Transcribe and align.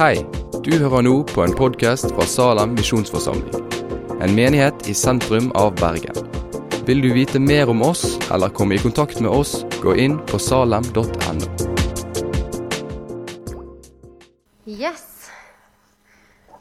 Hei, 0.00 0.22
du 0.64 0.70
hører 0.80 1.02
nå 1.04 1.10
på 1.28 1.42
en 1.44 1.52
podkast 1.52 2.06
fra 2.14 2.24
Salem 2.24 2.70
misjonsforsamling. 2.72 3.66
En 4.24 4.32
menighet 4.32 4.86
i 4.88 4.94
sentrum 4.96 5.50
av 5.60 5.74
Bergen. 5.76 6.16
Vil 6.88 7.02
du 7.04 7.10
vite 7.12 7.36
mer 7.36 7.68
om 7.68 7.82
oss 7.84 8.14
eller 8.32 8.48
komme 8.56 8.78
i 8.78 8.80
kontakt 8.80 9.18
med 9.20 9.28
oss, 9.28 9.58
gå 9.82 9.92
inn 10.00 10.14
på 10.30 10.40
salem.no. 10.40 11.50
Yes. 14.64 15.04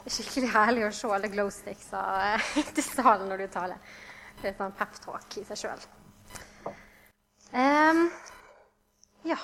Skikkelig 0.04 0.50
herlig 0.58 0.84
å 0.90 0.92
se 0.98 1.14
alle 1.16 1.30
glowsticks 1.32 1.94
til 2.76 2.88
salen 2.90 3.32
når 3.32 3.46
du 3.46 3.54
taler. 3.54 3.96
Det 4.42 4.50
er 4.50 4.52
et 4.52 4.60
sånn 4.60 4.76
peptalk 4.82 5.40
i 5.40 5.46
seg 5.48 5.62
sjøl. 5.64 5.88
Um, 7.56 8.04
ja. 9.32 9.40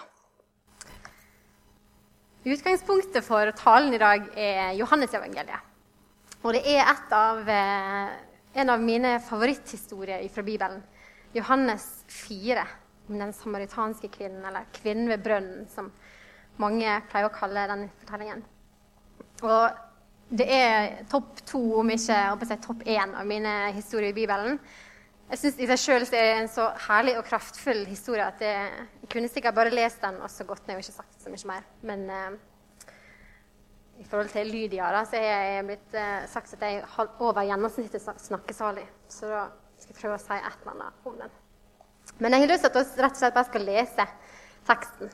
Utgangspunktet 2.45 3.25
for 3.25 3.49
talen 3.57 3.93
i 3.93 3.97
dag 3.97 4.27
er 4.37 4.75
Johannesevangeliet. 4.77 5.63
Og 6.45 6.53
det 6.53 6.61
er 6.75 6.85
av, 7.17 7.39
eh, 7.49 8.11
en 8.53 8.69
av 8.69 8.79
mine 8.79 9.19
favoritthistorier 9.19 10.29
fra 10.29 10.43
Bibelen. 10.43 10.83
Johannes 11.33 12.03
4, 12.07 12.67
om 13.09 13.17
den 13.17 13.33
samaritanske 13.33 14.09
kvinnen, 14.09 14.45
eller 14.45 14.65
kvinnen 14.73 15.09
ved 15.09 15.23
brønnen, 15.23 15.67
som 15.73 15.91
mange 16.57 17.01
pleier 17.09 17.29
å 17.29 17.33
kalle 17.33 17.67
den 17.67 17.89
fortellingen. 17.99 18.43
Og 19.41 19.71
det 20.29 20.47
er 20.47 21.03
topp 21.09 21.41
to, 21.45 21.79
om 21.79 21.89
ikke 21.89 22.45
si, 22.45 22.57
topp 22.61 22.83
én, 22.85 23.15
av 23.15 23.25
mine 23.25 23.73
historier 23.73 24.09
i 24.09 24.13
Bibelen. 24.13 24.59
Jeg 25.31 25.39
synes 25.39 25.59
i 25.59 25.65
seg 25.65 25.79
sjøl 25.79 26.01
er 26.01 26.11
det 26.11 26.41
en 26.43 26.47
så 26.47 26.69
herlig 26.77 27.17
og 27.17 27.25
kraftfull 27.25 27.85
historie 27.85 28.27
at 28.27 28.37
det 28.37 28.55
kunne 29.15 29.31
sikkert 29.31 29.55
bare 29.55 29.73
lest 29.73 30.03
den 30.03 30.19
og 30.21 30.29
så 30.31 30.45
gått 30.47 30.67
ned 30.67 30.77
og 30.77 30.83
ikke 30.83 30.97
sagt 30.97 31.23
så 31.23 31.31
mye 31.31 31.49
mer. 31.49 31.65
Men 31.87 32.05
eh, 32.11 32.37
i 34.03 34.05
forhold 34.05 34.29
til 34.33 34.51
Lydia 34.51 34.91
da, 34.91 35.05
så 35.07 35.19
har 35.19 35.49
jeg 35.55 35.67
blitt 35.69 35.97
eh, 35.97 36.27
sagt 36.31 36.55
at 36.57 36.65
jeg 36.67 36.81
er 36.81 37.13
over 37.23 37.47
gjennomsnittet 37.47 38.03
snakkesalig. 38.27 38.85
Så 39.07 39.31
da 39.31 39.47
skal 39.79 39.93
jeg 39.93 40.01
prøve 40.01 40.19
å 40.19 40.23
si 40.23 40.35
et 40.35 40.61
eller 40.61 40.73
annet 40.75 41.07
om 41.07 41.19
den. 41.23 41.37
Men 42.19 42.35
jeg 42.35 42.45
har 42.45 42.51
lyst 42.51 42.67
til 42.67 42.71
at 42.71 42.79
vi 42.95 43.03
rett 43.03 43.15
og 43.15 43.21
slett 43.21 43.37
bare 43.37 43.49
skal 43.49 43.65
lese 43.69 44.07
teksten 44.65 45.13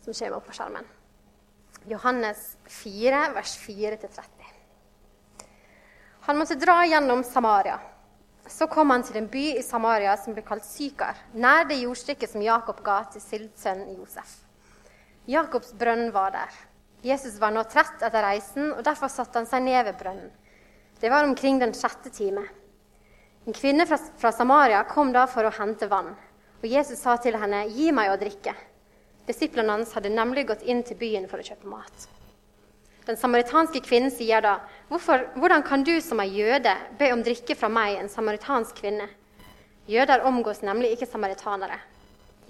som 0.00 0.16
kommer 0.16 0.36
opp 0.38 0.48
på 0.48 0.56
skjermen. 0.56 0.90
Johannes 1.88 2.44
4, 2.68 3.22
vers 3.36 3.54
4-30. 3.62 4.50
Han 6.28 6.38
måtte 6.38 6.58
dra 6.60 6.82
gjennom 6.86 7.24
Samaria. 7.24 7.78
Så 8.50 8.66
kom 8.66 8.90
han 8.90 9.04
til 9.06 9.20
en 9.20 9.28
by 9.30 9.44
i 9.56 9.62
Samaria 9.62 10.16
som 10.18 10.34
ble 10.34 10.42
kalt 10.42 10.66
Sykar, 10.66 11.18
nær 11.32 11.68
det 11.70 11.78
jordstykket 11.80 12.32
som 12.32 12.42
Jakob 12.42 12.82
ga 12.84 13.04
til 13.12 13.22
sildsønnen 13.22 13.86
sønn 13.86 14.00
Josef. 14.00 14.32
Jakobs 15.30 15.70
brønn 15.78 16.10
var 16.10 16.34
der. 16.34 16.56
Jesus 17.06 17.38
var 17.40 17.54
nå 17.54 17.62
trett 17.70 18.02
etter 18.02 18.24
reisen, 18.26 18.72
og 18.74 18.82
derfor 18.84 19.08
satte 19.08 19.38
han 19.38 19.46
seg 19.48 19.62
ned 19.64 19.84
ved 19.86 20.00
brønnen. 20.00 20.32
Det 21.00 21.08
var 21.08 21.24
omkring 21.24 21.60
den 21.62 21.72
sjette 21.72 22.10
time. 22.12 22.42
En 23.46 23.56
kvinne 23.56 23.86
fra, 23.88 23.96
fra 24.20 24.32
Samaria 24.36 24.82
kom 24.84 25.14
da 25.14 25.24
for 25.30 25.46
å 25.46 25.54
hente 25.56 25.88
vann, 25.88 26.12
og 26.60 26.66
Jesus 26.68 27.00
sa 27.00 27.16
til 27.16 27.38
henne, 27.40 27.68
'Gi 27.70 27.92
meg 27.92 28.10
å 28.12 28.18
drikke.' 28.20 28.56
Disiplene 29.30 29.78
hans 29.78 29.94
hadde 29.94 30.10
nemlig 30.10 30.48
gått 30.48 30.66
inn 30.66 30.82
til 30.82 30.98
byen 30.98 31.28
for 31.30 31.38
å 31.38 31.46
kjøpe 31.46 31.70
mat. 31.70 32.08
Den 33.06 33.16
samaritanske 33.16 33.80
kvinnen 33.84 34.12
sier 34.12 34.42
da, 34.44 34.58
hvordan 34.90 35.64
kan 35.66 35.84
du 35.86 35.94
som 36.04 36.20
er 36.20 36.34
jøde 36.34 36.74
be 36.98 37.08
om 37.14 37.22
drikke 37.24 37.56
fra 37.56 37.70
meg, 37.72 37.96
en 37.96 38.12
samaritansk 38.12 38.82
kvinne? 38.82 39.08
Jøder 39.90 40.26
omgås 40.28 40.60
nemlig 40.62 40.92
ikke 40.94 41.08
samaritanere. 41.08 41.80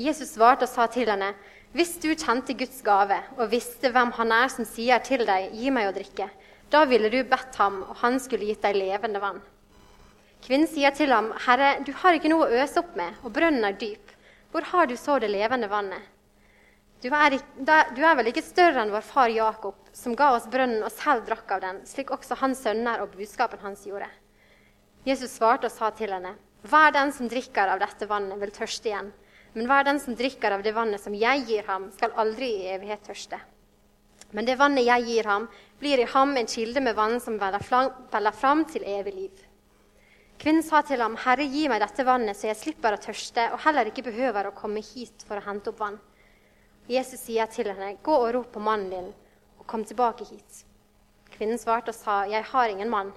Jesus 0.01 0.35
svarte 0.35 0.67
og 0.67 0.73
sa 0.73 0.89
til 0.91 1.09
henne, 1.09 1.33
hvis 1.73 1.95
du 2.03 2.09
kjente 2.11 2.57
Guds 2.59 2.81
gave 2.83 3.21
og 3.37 3.51
visste 3.53 3.93
hvem 3.95 4.11
han 4.17 4.33
er 4.35 4.51
som 4.51 4.67
sier 4.67 4.99
til 5.07 5.23
deg, 5.29 5.53
gi 5.55 5.71
meg 5.71 5.89
å 5.89 5.95
drikke, 5.95 6.27
da 6.71 6.83
ville 6.91 7.11
du 7.13 7.21
bedt 7.27 7.57
ham, 7.63 7.83
og 7.87 7.99
han 8.03 8.19
skulle 8.23 8.49
gitt 8.49 8.63
deg 8.65 8.79
levende 8.79 9.23
vann. 9.23 9.41
Kvinnen 10.43 10.71
sier 10.71 10.95
til 10.97 11.13
ham, 11.15 11.31
Herre, 11.47 11.77
du 11.87 11.93
har 12.03 12.17
ikke 12.17 12.31
noe 12.33 12.49
å 12.49 12.63
øse 12.65 12.81
opp 12.83 12.97
med, 12.99 13.19
og 13.23 13.35
brønnen 13.37 13.67
er 13.69 13.79
dyp. 13.79 14.15
Hvor 14.51 14.67
har 14.73 14.89
du 14.91 14.97
så 14.99 15.19
det 15.23 15.31
levende 15.31 15.69
vannet? 15.71 16.03
Du 17.01 17.09
er, 17.09 17.39
du 17.57 18.03
er, 18.05 18.17
vel 18.19 18.29
ikke 18.29 18.45
større 18.45 18.83
enn 18.83 18.91
vår 18.93 19.05
far 19.07 19.31
Jakob, 19.33 19.77
som 19.97 20.13
ga 20.13 20.35
oss 20.37 20.49
brønnen 20.53 20.83
og 20.85 20.93
selv 20.93 21.25
drakk 21.25 21.55
av 21.57 21.63
den, 21.63 21.79
slik 21.89 22.13
også 22.13 22.37
hans 22.43 22.61
sønner 22.61 23.01
og 23.01 23.15
budskapen 23.15 23.63
hans 23.65 23.87
gjorde. 23.89 24.11
Jesus 25.09 25.33
svarte 25.33 25.71
og 25.71 25.73
sa 25.73 25.89
til 25.97 26.13
henne, 26.13 26.35
Hver 26.61 26.93
den 26.93 27.09
som 27.17 27.29
drikker 27.33 27.73
av 27.73 27.81
dette 27.81 28.05
vannet, 28.05 28.37
vil 28.43 28.53
tørste 28.53 28.91
igjen. 28.91 29.09
Men 29.55 29.67
hver 29.67 29.87
den 29.89 30.01
som 30.03 30.15
drikker 30.15 30.53
av 30.53 30.63
det 30.63 30.75
vannet 30.77 31.01
som 31.01 31.17
jeg 31.17 31.47
gir 31.49 31.65
ham, 31.71 31.89
skal 31.97 32.13
aldri 32.21 32.51
i 32.59 32.69
evighet 32.75 33.09
tørste. 33.09 33.39
Men 34.37 34.45
det 34.45 34.59
vannet 34.61 34.85
jeg 34.85 35.07
gir 35.09 35.31
ham, 35.31 35.49
blir 35.81 36.05
i 36.05 36.11
ham 36.13 36.37
en 36.37 36.53
kilde 36.53 36.85
med 36.85 36.99
vann 37.01 37.17
som 37.25 37.41
veller 37.41 38.37
fram 38.37 38.67
til 38.69 38.85
evig 38.85 39.15
liv. 39.17 39.41
Kvinnen 40.41 40.63
sa 40.65 40.85
til 40.85 41.01
ham, 41.01 41.17
Herre, 41.25 41.49
gi 41.49 41.65
meg 41.73 41.81
dette 41.81 42.05
vannet, 42.05 42.37
så 42.37 42.53
jeg 42.53 42.61
slipper 42.61 42.93
å 42.93 43.01
tørste, 43.01 43.49
og 43.55 43.65
heller 43.65 43.89
ikke 43.89 44.05
behøver 44.07 44.49
å 44.49 44.57
komme 44.57 44.85
hit 44.85 45.25
for 45.25 45.41
å 45.41 45.49
hente 45.49 45.73
opp 45.73 45.81
vann. 45.81 45.99
Jesus 46.91 47.21
sier 47.23 47.47
til 47.47 47.69
henne, 47.71 47.97
'Gå 48.03 48.15
og 48.15 48.33
rop 48.35 48.53
på 48.53 48.61
mannen 48.61 48.91
din, 48.91 49.13
og 49.59 49.67
kom 49.67 49.85
tilbake 49.85 50.25
hit.' 50.27 50.65
Kvinnen 51.31 51.59
svarte 51.59 51.93
og 51.93 51.95
sa, 51.95 52.25
'Jeg 52.27 52.43
har 52.45 52.69
ingen 52.69 52.91
mann.' 52.91 53.13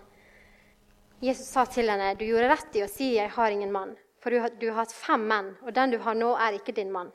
Jesus 1.22 1.48
sa 1.48 1.66
til 1.66 1.90
henne, 1.90 2.14
'Du 2.16 2.26
gjorde 2.26 2.50
rett 2.50 2.76
i 2.76 2.84
å 2.84 2.90
si, 2.90 3.16
'Jeg 3.16 3.30
har 3.30 3.50
ingen 3.50 3.72
mann', 3.72 3.98
for 4.20 4.30
du 4.30 4.40
har, 4.40 4.50
du 4.50 4.68
har 4.70 4.86
hatt 4.86 4.92
fem 4.92 5.28
menn, 5.28 5.58
og 5.64 5.74
den 5.74 5.92
du 5.92 5.98
har 5.98 6.14
nå, 6.14 6.36
er 6.38 6.54
ikke 6.54 6.76
din 6.76 6.92
mann.' 6.92 7.12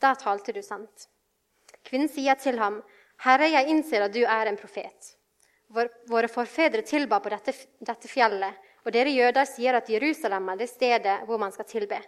Der 0.00 0.14
talte 0.14 0.52
du 0.52 0.62
sant. 0.62 1.08
Kvinnen 1.82 2.08
sier 2.08 2.34
til 2.34 2.58
ham, 2.58 2.82
'Herre, 3.16 3.48
jeg 3.48 3.68
innser 3.68 4.02
at 4.02 4.12
du 4.12 4.24
er 4.24 4.46
en 4.46 4.56
profet.' 4.56 5.16
Våre 6.08 6.28
forfedre 6.28 6.82
tilba 6.82 7.20
på 7.20 7.30
dette, 7.30 7.54
dette 7.80 8.08
fjellet, 8.08 8.52
og 8.84 8.92
dere 8.92 9.08
jøder 9.08 9.46
sier 9.48 9.74
at 9.74 9.88
Jerusalem 9.88 10.50
er 10.50 10.56
det 10.56 10.68
stedet 10.68 11.22
hvor 11.24 11.38
man 11.38 11.52
skal 11.52 11.64
tilbe. 11.64 12.02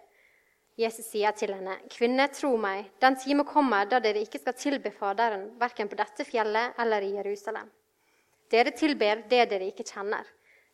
Jesus 0.77 1.07
sier 1.07 1.31
til 1.31 1.53
henne, 1.55 1.77
'Kvinne, 1.87 2.27
tro 2.35 2.57
meg, 2.57 2.91
den 3.01 3.17
time 3.17 3.45
kommer 3.47 3.87
da 3.87 4.01
dere 4.03 4.25
ikke 4.25 4.41
skal 4.41 4.57
tilbe 4.59 4.91
Faderen, 4.91 5.53
verken 5.61 5.89
på 5.89 5.95
dette 5.95 6.25
fjellet 6.27 6.75
eller 6.79 7.03
i 7.03 7.15
Jerusalem.' 7.15 7.71
Dere 8.51 8.71
tilber 8.71 9.23
det 9.31 9.45
dere 9.51 9.71
ikke 9.71 9.87
kjenner. 9.87 10.27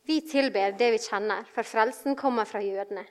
Vi 0.05 0.19
tilber 0.25 0.73
det 0.77 0.91
vi 0.91 0.97
kjenner, 0.97 1.45
for 1.53 1.63
frelsen 1.63 2.15
kommer 2.15 2.45
fra 2.45 2.59
jødene. 2.61 3.05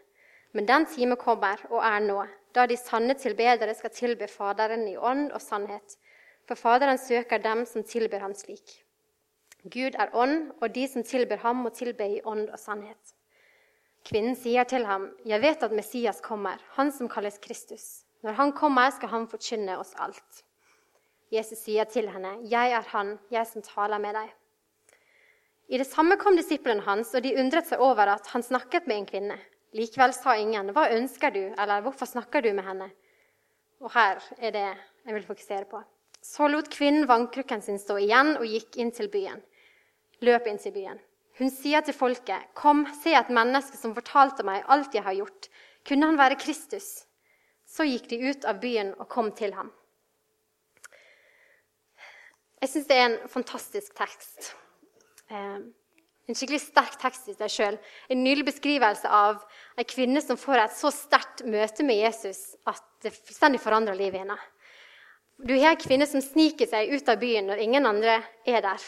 Men 0.53 0.67
den 0.67 0.87
time 0.87 1.17
kommer, 1.17 1.63
og 1.71 1.79
er 1.87 2.01
nå, 2.01 2.27
da 2.55 2.67
de 2.67 2.77
sanne 2.77 3.15
tilbedere 3.15 3.75
skal 3.75 3.95
tilbe 3.95 4.27
Faderen 4.29 4.87
i 4.89 4.97
ånd 4.97 5.31
og 5.31 5.41
sannhet. 5.41 5.97
For 6.49 6.59
Faderen 6.59 6.99
søker 6.99 7.39
dem 7.39 7.65
som 7.67 7.87
tilber 7.87 8.19
ham 8.19 8.35
slik. 8.35 8.81
Gud 9.63 9.95
er 9.95 10.11
ånd, 10.15 10.51
og 10.61 10.75
de 10.75 10.89
som 10.89 11.07
tilber 11.07 11.37
ham, 11.37 11.63
må 11.63 11.71
tilbe 11.71 12.07
i 12.17 12.21
ånd 12.25 12.49
og 12.49 12.59
sannhet. 12.59 13.15
Kvinnen 14.05 14.37
sier 14.37 14.65
til 14.65 14.87
ham, 14.87 15.11
'Jeg 15.25 15.43
vet 15.43 15.63
at 15.63 15.73
Messias 15.73 16.21
kommer, 16.21 16.59
han 16.77 16.93
som 16.93 17.09
kalles 17.09 17.39
Kristus.' 17.39 18.05
'Når 18.23 18.33
han 18.33 18.53
kommer, 18.53 18.91
skal 18.91 19.09
han 19.09 19.29
forkynne 19.29 19.79
oss 19.79 19.95
alt.' 19.99 20.43
Jesus 21.31 21.59
sier 21.59 21.85
til 21.85 22.09
henne, 22.09 22.39
'Jeg 22.43 22.73
er 22.73 22.83
han, 22.93 23.19
jeg 23.31 23.47
som 23.47 23.63
taler 23.63 23.99
med 23.99 24.15
deg.' 24.15 24.33
I 25.69 25.79
det 25.79 25.87
samme 25.87 26.17
kom 26.17 26.37
disiplene 26.37 26.83
hans, 26.83 27.15
og 27.15 27.23
de 27.23 27.37
undret 27.39 27.67
seg 27.67 27.79
over 27.79 28.09
at 28.11 28.27
han 28.27 28.43
snakket 28.43 28.87
med 28.87 28.97
en 28.97 29.07
kvinne. 29.07 29.39
Likevel 29.73 30.13
sa 30.13 30.35
ingen, 30.35 30.71
'Hva 30.71 30.91
ønsker 30.97 31.31
du?' 31.31 31.55
eller 31.59 31.83
'Hvorfor 31.83 32.07
snakker 32.07 32.41
du 32.41 32.53
med 32.53 32.65
henne?' 32.65 32.91
Og 33.81 33.93
her 33.93 34.19
er 34.39 34.51
det 34.51 34.77
jeg 35.07 35.15
vil 35.15 35.23
fokusere 35.23 35.65
på. 35.65 35.83
Så 36.23 36.49
lot 36.49 36.69
kvinnen 36.71 37.09
vannkrukken 37.09 37.63
sin 37.63 37.79
stå 37.79 37.97
igjen 37.97 38.37
og 38.37 38.45
gikk 38.45 38.77
inn 38.77 38.91
til 38.93 39.09
byen. 39.09 39.41
Løp 40.21 40.47
inn 40.47 40.59
til 40.59 40.73
byen. 40.73 41.01
Hun 41.39 41.51
sier 41.51 41.81
til 41.81 41.95
folket, 41.95 42.55
'Kom, 42.55 42.87
se 43.03 43.15
et 43.15 43.31
menneske 43.31 43.77
som 43.77 43.95
fortalte 43.95 44.43
meg 44.43 44.65
alt 44.69 44.95
jeg 44.95 45.03
har 45.03 45.15
gjort.' 45.15 45.49
Kunne 45.87 46.07
han 46.07 46.19
være 46.19 46.37
Kristus? 46.37 47.07
Så 47.67 47.87
gikk 47.87 48.09
de 48.11 48.19
ut 48.31 48.45
av 48.45 48.61
byen 48.61 48.95
og 48.99 49.09
kom 49.09 49.33
til 49.33 49.55
ham. 49.55 49.73
Jeg 52.61 52.69
syns 52.69 52.87
det 52.87 52.97
er 52.97 53.07
en 53.09 53.29
fantastisk 53.29 53.95
tekst. 53.97 54.55
Eh, 55.31 55.61
en 56.29 56.37
skikkelig 56.37 56.61
sterk 56.61 56.99
tekst 57.01 57.31
i 57.31 57.35
seg 57.35 57.51
sjøl. 57.51 57.79
En 58.13 58.23
nylig 58.23 58.45
beskrivelse 58.51 59.09
av 59.09 59.41
ei 59.81 59.87
kvinne 59.89 60.21
som 60.23 60.39
får 60.39 60.65
et 60.67 60.77
så 60.77 60.93
sterkt 60.95 61.43
møte 61.49 61.87
med 61.87 62.03
Jesus 62.03 62.55
at 62.69 62.83
det 63.03 63.15
fullstendig 63.17 63.63
forandrer 63.63 63.99
livet 63.99 64.21
hennes. 64.23 64.43
Du 65.41 65.55
har 65.57 65.73
ei 65.73 65.81
kvinne 65.81 66.07
som 66.07 66.21
sniker 66.21 66.69
seg 66.69 66.93
ut 66.93 67.09
av 67.09 67.19
byen 67.23 67.49
når 67.49 67.65
ingen 67.65 67.89
andre 67.89 68.21
er 68.45 68.61
der 68.67 68.85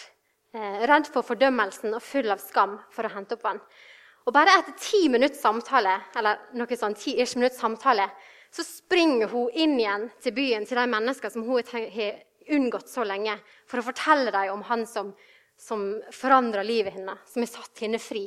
redd 0.52 1.08
for 1.08 1.24
fordømmelsen 1.24 1.94
og 1.96 2.04
full 2.04 2.28
av 2.32 2.42
skam 2.42 2.76
for 2.92 3.08
å 3.08 3.12
hente 3.14 3.38
opp 3.38 3.46
vann. 3.46 3.60
Og 4.26 4.34
Bare 4.34 4.54
etter 4.60 4.76
ti 4.78 5.08
minutts 5.10 5.40
samtale 5.42 5.96
eller 6.18 6.52
noe 6.58 6.78
sånn, 6.78 6.94
ti 6.94 7.16
minutts 7.16 7.58
samtale, 7.58 8.06
så 8.52 8.64
springer 8.66 9.32
hun 9.32 9.50
inn 9.56 9.78
igjen 9.80 10.10
til 10.22 10.36
byen, 10.36 10.66
til 10.68 10.78
de 10.78 10.84
mennesker 10.92 11.32
som 11.32 11.46
hun 11.46 11.64
har 11.72 12.20
unngått 12.52 12.90
så 12.90 13.06
lenge, 13.08 13.38
for 13.66 13.80
å 13.80 13.86
fortelle 13.86 14.34
dem 14.34 14.52
om 14.52 14.62
han 14.68 14.84
som, 14.86 15.12
som 15.56 15.86
forandra 16.12 16.62
livet 16.66 16.98
hennes, 16.98 17.24
som 17.32 17.42
har 17.42 17.50
satt 17.50 17.82
henne 17.84 18.00
fri. 18.02 18.26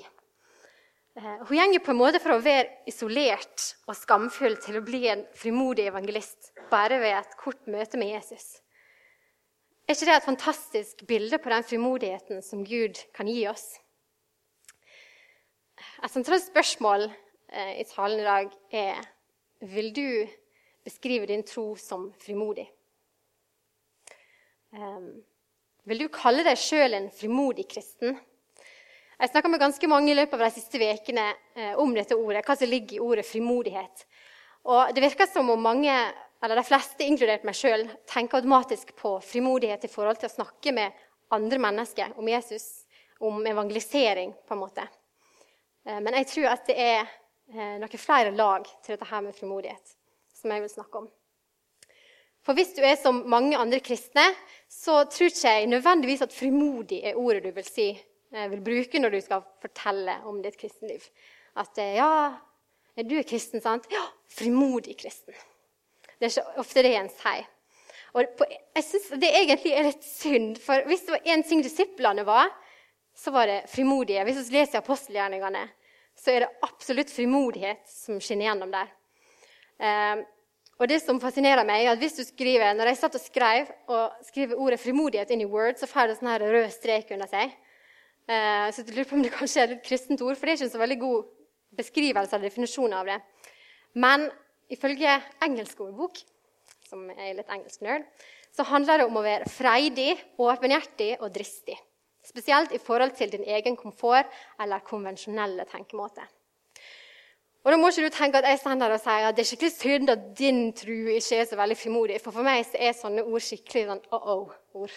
Eh, 1.15 1.45
hun 1.47 1.55
gjenger 1.55 1.83
på 1.83 1.93
en 1.93 2.01
måte 2.01 2.19
fra 2.23 2.35
å 2.35 2.43
være 2.43 2.87
isolert 2.89 3.69
og 3.87 3.95
skamfull 3.95 4.57
til 4.63 4.79
å 4.79 4.83
bli 4.83 5.05
en 5.13 5.23
frimodig 5.37 5.87
evangelist 5.87 6.51
bare 6.71 6.99
ved 6.99 7.21
et 7.21 7.37
kort 7.39 7.69
møte 7.71 7.99
med 8.01 8.15
Jesus. 8.17 8.57
Er 9.85 9.93
ikke 9.93 10.05
det 10.09 10.13
et 10.17 10.25
fantastisk 10.25 11.01
bilde 11.05 11.37
på 11.37 11.51
den 11.53 11.63
frimodigheten 11.63 12.39
som 12.41 12.63
Gud 12.65 12.97
kan 13.13 13.27
gi 13.29 13.43
oss? 13.45 13.75
Et 16.01 16.09
sentralt 16.09 16.41
spørsmål 16.41 17.05
eh, 17.05 17.75
i 17.83 17.85
talen 17.85 18.23
i 18.23 18.25
dag 18.25 18.55
er 18.73 19.03
Vil 19.61 19.91
du 19.93 20.25
beskrive 20.83 21.29
din 21.29 21.45
tro 21.45 21.75
som 21.77 22.07
frimodig? 22.17 22.65
Um, 24.73 25.21
vil 25.85 26.01
du 26.01 26.09
kalle 26.09 26.41
deg 26.43 26.57
sjøl 26.57 26.97
en 26.97 27.11
frimodig 27.13 27.67
kristen? 27.69 28.17
Jeg 29.19 29.31
snakka 29.31 29.53
med 29.53 29.61
ganske 29.61 29.87
mange 29.87 30.11
i 30.11 30.17
løpet 30.17 30.33
av 30.33 30.47
de 30.47 30.53
siste 30.57 30.81
ukene 30.81 31.29
eh, 31.53 31.77
om 31.77 31.93
dette 31.93 32.17
ordet, 32.17 32.41
hva 32.41 32.57
som 32.57 32.73
ligger 32.73 32.97
i 32.97 33.05
ordet 33.05 33.29
frimodighet. 33.29 34.07
Og 34.65 34.95
Det 34.97 35.05
virker 35.05 35.29
som 35.29 35.53
om 35.53 35.61
mange, 35.61 35.93
eller 36.45 36.61
de 36.61 36.65
fleste, 36.67 37.03
inkludert 37.03 37.45
meg 37.47 37.57
sjøl, 37.57 37.83
tenker 38.09 38.39
automatisk 38.39 38.93
på 38.99 39.17
frimodighet 39.25 39.87
i 39.87 39.91
forhold 39.91 40.21
til 40.21 40.29
å 40.29 40.35
snakke 40.35 40.73
med 40.75 41.03
andre 41.35 41.59
mennesker 41.61 42.15
om 42.21 42.29
Jesus, 42.29 42.85
om 43.19 43.41
evangelisering, 43.47 44.33
på 44.45 44.55
en 44.55 44.61
måte. 44.61 44.87
Eh, 45.85 45.99
men 45.99 46.19
jeg 46.21 46.31
tror 46.31 46.49
at 46.53 46.65
det 46.69 46.79
er 46.79 47.03
eh, 47.03 47.75
noen 47.81 48.01
flere 48.01 48.33
lag 48.35 48.65
til 48.85 48.95
dette 48.95 49.11
her 49.11 49.23
med 49.25 49.37
frimodighet 49.37 49.95
som 50.35 50.51
jeg 50.53 50.65
vil 50.65 50.75
snakke 50.77 51.03
om. 51.03 51.11
For 52.45 52.53
hvis 52.53 52.75
du 52.77 52.83
er 52.85 52.97
som 53.01 53.23
mange 53.31 53.57
andre 53.57 53.81
kristne, 53.81 54.27
så 54.69 55.01
tror 55.09 55.31
ikke 55.31 55.55
jeg 55.57 55.71
nødvendigvis 55.71 56.21
at 56.27 56.35
frimodig 56.35 57.01
er 57.09 57.17
ordet 57.17 57.47
du 57.47 57.55
vil 57.55 57.65
si 57.65 57.89
Eh, 58.35 58.49
vil 58.51 58.61
bruke 58.61 58.99
når 58.99 59.15
du 59.15 59.21
skal 59.23 59.43
fortelle 59.63 60.17
om 60.27 60.41
ditt 60.43 60.57
kristenliv. 60.59 61.03
At 61.55 61.77
ja, 61.79 62.33
du 62.99 63.15
er 63.15 63.27
kristen, 63.27 63.63
sant? 63.63 63.87
Ja, 63.93 64.03
frimodig 64.31 64.97
kristen. 64.99 65.35
Det 66.19 66.27
er 66.27 66.33
ikke 66.33 66.63
ofte 66.63 66.83
det 66.85 66.93
en 66.99 67.11
sier. 67.11 67.47
Og 68.15 68.43
jeg 68.47 68.83
synes 68.87 69.07
det 69.19 69.31
egentlig 69.35 69.73
er 69.75 69.89
litt 69.89 70.05
synd, 70.07 70.59
for 70.63 70.85
hvis 70.87 71.03
det 71.03 71.17
var 71.17 71.33
én 71.33 71.43
ting 71.43 71.63
disiplene 71.63 72.23
var, 72.27 72.47
så 73.15 73.31
var 73.31 73.49
det 73.49 73.65
frimodige. 73.71 74.23
Hvis 74.23 74.47
vi 74.47 74.59
leser 74.59 74.79
apostelgjerningene, 74.79 75.65
så 76.15 76.31
er 76.31 76.45
det 76.45 76.63
absolutt 76.63 77.11
frimodighet 77.11 77.83
som 77.91 78.21
skinner 78.23 78.49
gjennom 78.49 78.71
der. 78.71 78.93
Eh, 79.83 80.23
og 80.79 80.87
det 80.91 81.01
som 81.03 81.19
fascinerer 81.23 81.67
meg, 81.67 81.85
er 81.85 81.93
at 81.93 81.99
hvis 81.99 82.17
du 82.17 82.23
skriver, 82.27 82.73
Når 82.73 82.87
jeg 82.87 82.97
satt 82.97 83.15
og 83.15 83.21
skrev 83.21 83.67
og 83.87 84.11
skriver 84.23 84.55
ordet 84.55 84.79
'frimodighet' 84.79 85.31
inn 85.31 85.41
i 85.41 85.51
Word, 85.51 85.75
så 85.77 85.87
får 85.87 86.07
det 86.07 86.17
sånn 86.17 86.39
rød 86.39 86.71
strek 86.71 87.11
under 87.11 87.27
seg. 87.27 87.51
Eh, 88.27 88.71
så 88.71 88.83
jeg 88.83 88.95
lurer 88.95 89.09
på 89.09 89.15
om 89.15 89.23
det 89.23 89.31
kanskje 89.31 89.61
er 89.61 89.71
et 89.71 89.83
kristent 89.83 90.21
ord, 90.21 90.35
for 90.35 90.45
det 90.45 90.51
er 90.51 90.57
ikke 90.57 90.65
en 90.65 90.77
så 90.77 90.83
veldig 90.83 90.99
god 90.99 91.23
beskrivelse 91.77 92.35
eller 92.35 92.49
definisjon 92.49 92.93
av 92.93 93.05
det. 93.05 93.21
Men 93.93 94.31
ifølge 94.71 95.17
engelsk 95.45 95.81
ordbok, 95.85 96.21
som 96.85 97.09
er 97.15 97.35
litt 97.37 97.51
engelsk 97.51 97.83
nerd, 97.85 98.05
så 98.55 98.63
handler 98.69 99.01
det 99.01 99.09
om 99.09 99.19
å 99.19 99.25
være 99.25 99.49
freidig, 99.51 100.15
åpenhjertig 100.39 101.15
og 101.19 101.33
dristig. 101.35 101.75
Spesielt 102.25 102.71
i 102.73 102.81
forhold 102.81 103.13
til 103.17 103.33
din 103.33 103.43
egen 103.43 103.75
komfort 103.77 104.31
eller 104.61 104.81
konvensjonelle 104.85 105.67
tenkemåte. 105.69 106.23
Og 107.65 107.73
da 107.73 107.77
må 107.81 107.89
ikke 107.89 108.05
du 108.05 108.13
tenke 108.13 108.37
at 108.37 108.45
jeg 108.45 108.59
står 108.61 108.83
og 108.93 109.01
sier 109.01 109.23
at 109.25 109.37
det 109.37 109.41
er 109.41 109.47
skikkelig 109.49 109.73
synd 109.73 110.11
at 110.13 110.25
din 110.37 110.59
tro 110.77 110.95
ikke 111.15 111.39
er 111.41 111.47
så 111.49 111.57
veldig 111.57 111.77
frimodig. 111.79 112.19
For 112.21 112.33
for 112.33 112.45
meg 112.45 112.61
så 112.67 112.77
er 112.77 112.93
sånne 112.93 113.23
ord 113.25 113.41
skikkelig 113.41 113.87
sånn 113.89 114.03
oh-oh-ord. 114.13 114.93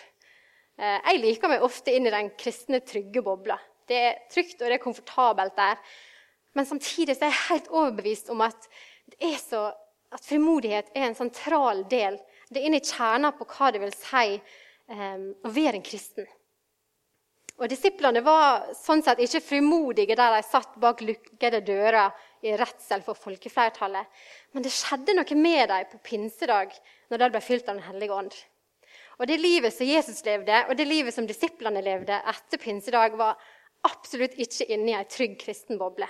Eh, 0.76 0.98
jeg 1.08 1.22
liker 1.22 1.50
meg 1.50 1.64
ofte 1.64 1.94
inn 1.96 2.06
i 2.06 2.12
den 2.12 2.28
kristne, 2.36 2.82
trygge 2.84 3.24
bobla. 3.24 3.56
Det 3.88 4.02
er 4.10 4.20
trygt 4.28 4.60
og 4.60 4.68
det 4.68 4.76
er 4.76 4.84
komfortabelt 4.84 5.56
der. 5.56 5.80
Men 6.52 6.68
samtidig 6.68 7.16
er 7.16 7.30
jeg 7.30 7.40
helt 7.48 7.72
overbevist 7.72 8.28
om 8.34 8.44
at, 8.44 8.68
så, 9.40 9.68
at 10.14 10.24
frimodighet 10.24 10.90
er 10.94 11.08
en 11.08 11.18
sentral 11.18 11.84
del. 11.90 12.18
Det 12.48 12.60
er 12.60 12.68
inne 12.68 12.80
i 12.80 12.84
kjerna 12.84 13.32
på 13.36 13.46
hva 13.48 13.70
det 13.72 13.82
vil 13.82 13.94
si 13.94 14.38
um, 14.38 15.30
å 15.44 15.52
være 15.52 15.78
en 15.78 15.84
kristen. 15.84 16.28
Og 17.58 17.66
Disiplene 17.70 18.22
var 18.22 18.68
sånn 18.78 19.02
sett 19.02 19.18
ikke 19.22 19.42
frimodige 19.42 20.14
der 20.18 20.36
de 20.36 20.44
satt 20.46 20.76
bak 20.78 21.00
lukkede 21.02 21.60
dører 21.66 22.14
i 22.46 22.52
redsel 22.54 23.02
for 23.02 23.18
folkeflertallet. 23.18 24.06
Men 24.54 24.62
det 24.62 24.70
skjedde 24.70 25.16
noe 25.18 25.38
med 25.40 25.64
dem 25.72 25.88
på 25.90 25.98
pinsedag 26.12 26.76
når 27.10 27.24
de 27.24 27.30
ble 27.34 27.42
fylt 27.42 27.66
av 27.66 27.80
Den 27.80 27.88
hellige 27.88 28.14
ånd. 28.14 28.36
Og 29.18 29.26
det 29.26 29.40
livet 29.42 29.74
som 29.74 29.88
Jesus 29.88 30.22
levde, 30.22 30.60
og 30.68 30.76
det 30.78 30.86
livet 30.86 31.14
som 31.14 31.26
disiplene 31.26 31.82
levde 31.82 32.20
etter 32.30 32.62
pinsedag, 32.62 33.18
var 33.18 33.34
absolutt 33.88 34.38
ikke 34.38 34.68
inne 34.70 34.92
i 34.92 34.98
ei 34.98 35.08
trygg 35.10 35.34
kristen 35.42 35.78
boble. 35.80 36.06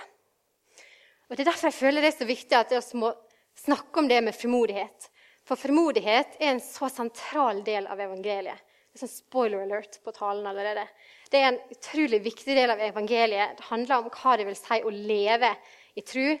Og 1.29 1.37
Det 1.37 1.43
er 1.43 1.51
derfor 1.51 1.69
jeg 1.69 1.77
føler 1.77 2.01
det 2.01 2.09
er 2.09 2.17
så 2.17 2.25
viktig 2.25 2.57
at 2.57 2.71
vi 2.73 3.01
må 3.03 3.11
snakke 3.59 4.01
om 4.01 4.07
det 4.09 4.19
med 4.25 4.33
frimodighet. 4.33 5.09
For 5.45 5.59
frimodighet 5.59 6.39
er 6.39 6.55
en 6.55 6.63
så 6.63 6.89
sentral 6.89 7.61
del 7.65 7.87
av 7.89 8.01
evangeliet. 8.01 8.65
Det 8.89 8.97
er 8.97 9.03
sånn 9.03 9.11
spoiler 9.11 9.61
alert 9.61 9.99
på 10.01 10.13
talen 10.15 10.47
allerede. 10.49 10.87
Det 11.29 11.37
er 11.37 11.51
en 11.51 11.59
utrolig 11.69 12.19
viktig 12.25 12.55
del 12.57 12.73
av 12.73 12.81
evangeliet. 12.81 13.59
Det 13.59 13.67
handler 13.69 14.01
om 14.01 14.09
hva 14.09 14.33
det 14.37 14.47
vil 14.49 14.57
si 14.57 14.79
å 14.81 14.93
leve 14.93 15.51
i 15.93 16.01
tru, 16.01 16.33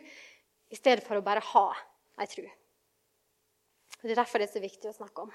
i 0.69 0.77
stedet 0.77 1.05
for 1.05 1.19
å 1.19 1.25
bare 1.25 1.45
ha 1.51 1.67
ei 2.21 2.27
tru. 2.29 2.47
Det 4.01 4.13
er 4.13 4.17
derfor 4.17 4.41
det 4.41 4.49
er 4.49 4.55
så 4.55 4.63
viktig 4.63 4.89
å 4.89 4.97
snakke 4.97 5.27
om. 5.27 5.31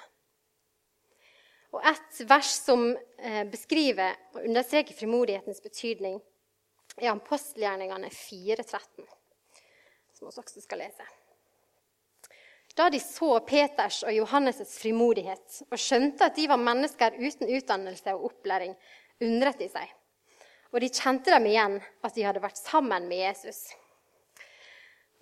Og 1.74 1.82
et 1.90 2.20
vers 2.30 2.50
som 2.54 2.86
eh, 2.94 3.42
beskriver 3.50 4.14
og 4.34 4.44
understreker 4.44 4.94
frimodighetens 4.98 5.62
betydning, 5.62 6.20
er 7.00 7.10
apostelgjerningene 7.10 8.10
4.13, 8.14 9.06
som 10.32 10.44
vi 10.44 10.48
også 10.48 10.64
skal 10.64 10.82
lese. 10.84 11.06
Da 12.74 12.88
de 12.90 12.98
så 12.98 13.38
Peters 13.46 14.02
og 14.02 14.10
Johannes' 14.10 14.74
frimodighet 14.80 15.60
og 15.70 15.78
skjønte 15.78 16.26
at 16.26 16.36
de 16.36 16.48
var 16.50 16.58
mennesker 16.58 17.18
uten 17.20 17.50
utdannelse 17.54 18.14
og 18.16 18.30
opplæring, 18.30 18.74
undret 19.22 19.60
de 19.62 19.68
seg. 19.70 19.92
Og 20.74 20.80
de 20.82 20.90
kjente 20.90 21.30
dem 21.30 21.46
igjen, 21.46 21.76
at 22.02 22.16
de 22.16 22.24
hadde 22.26 22.42
vært 22.42 22.58
sammen 22.58 23.06
med 23.06 23.20
Jesus. 23.22 23.68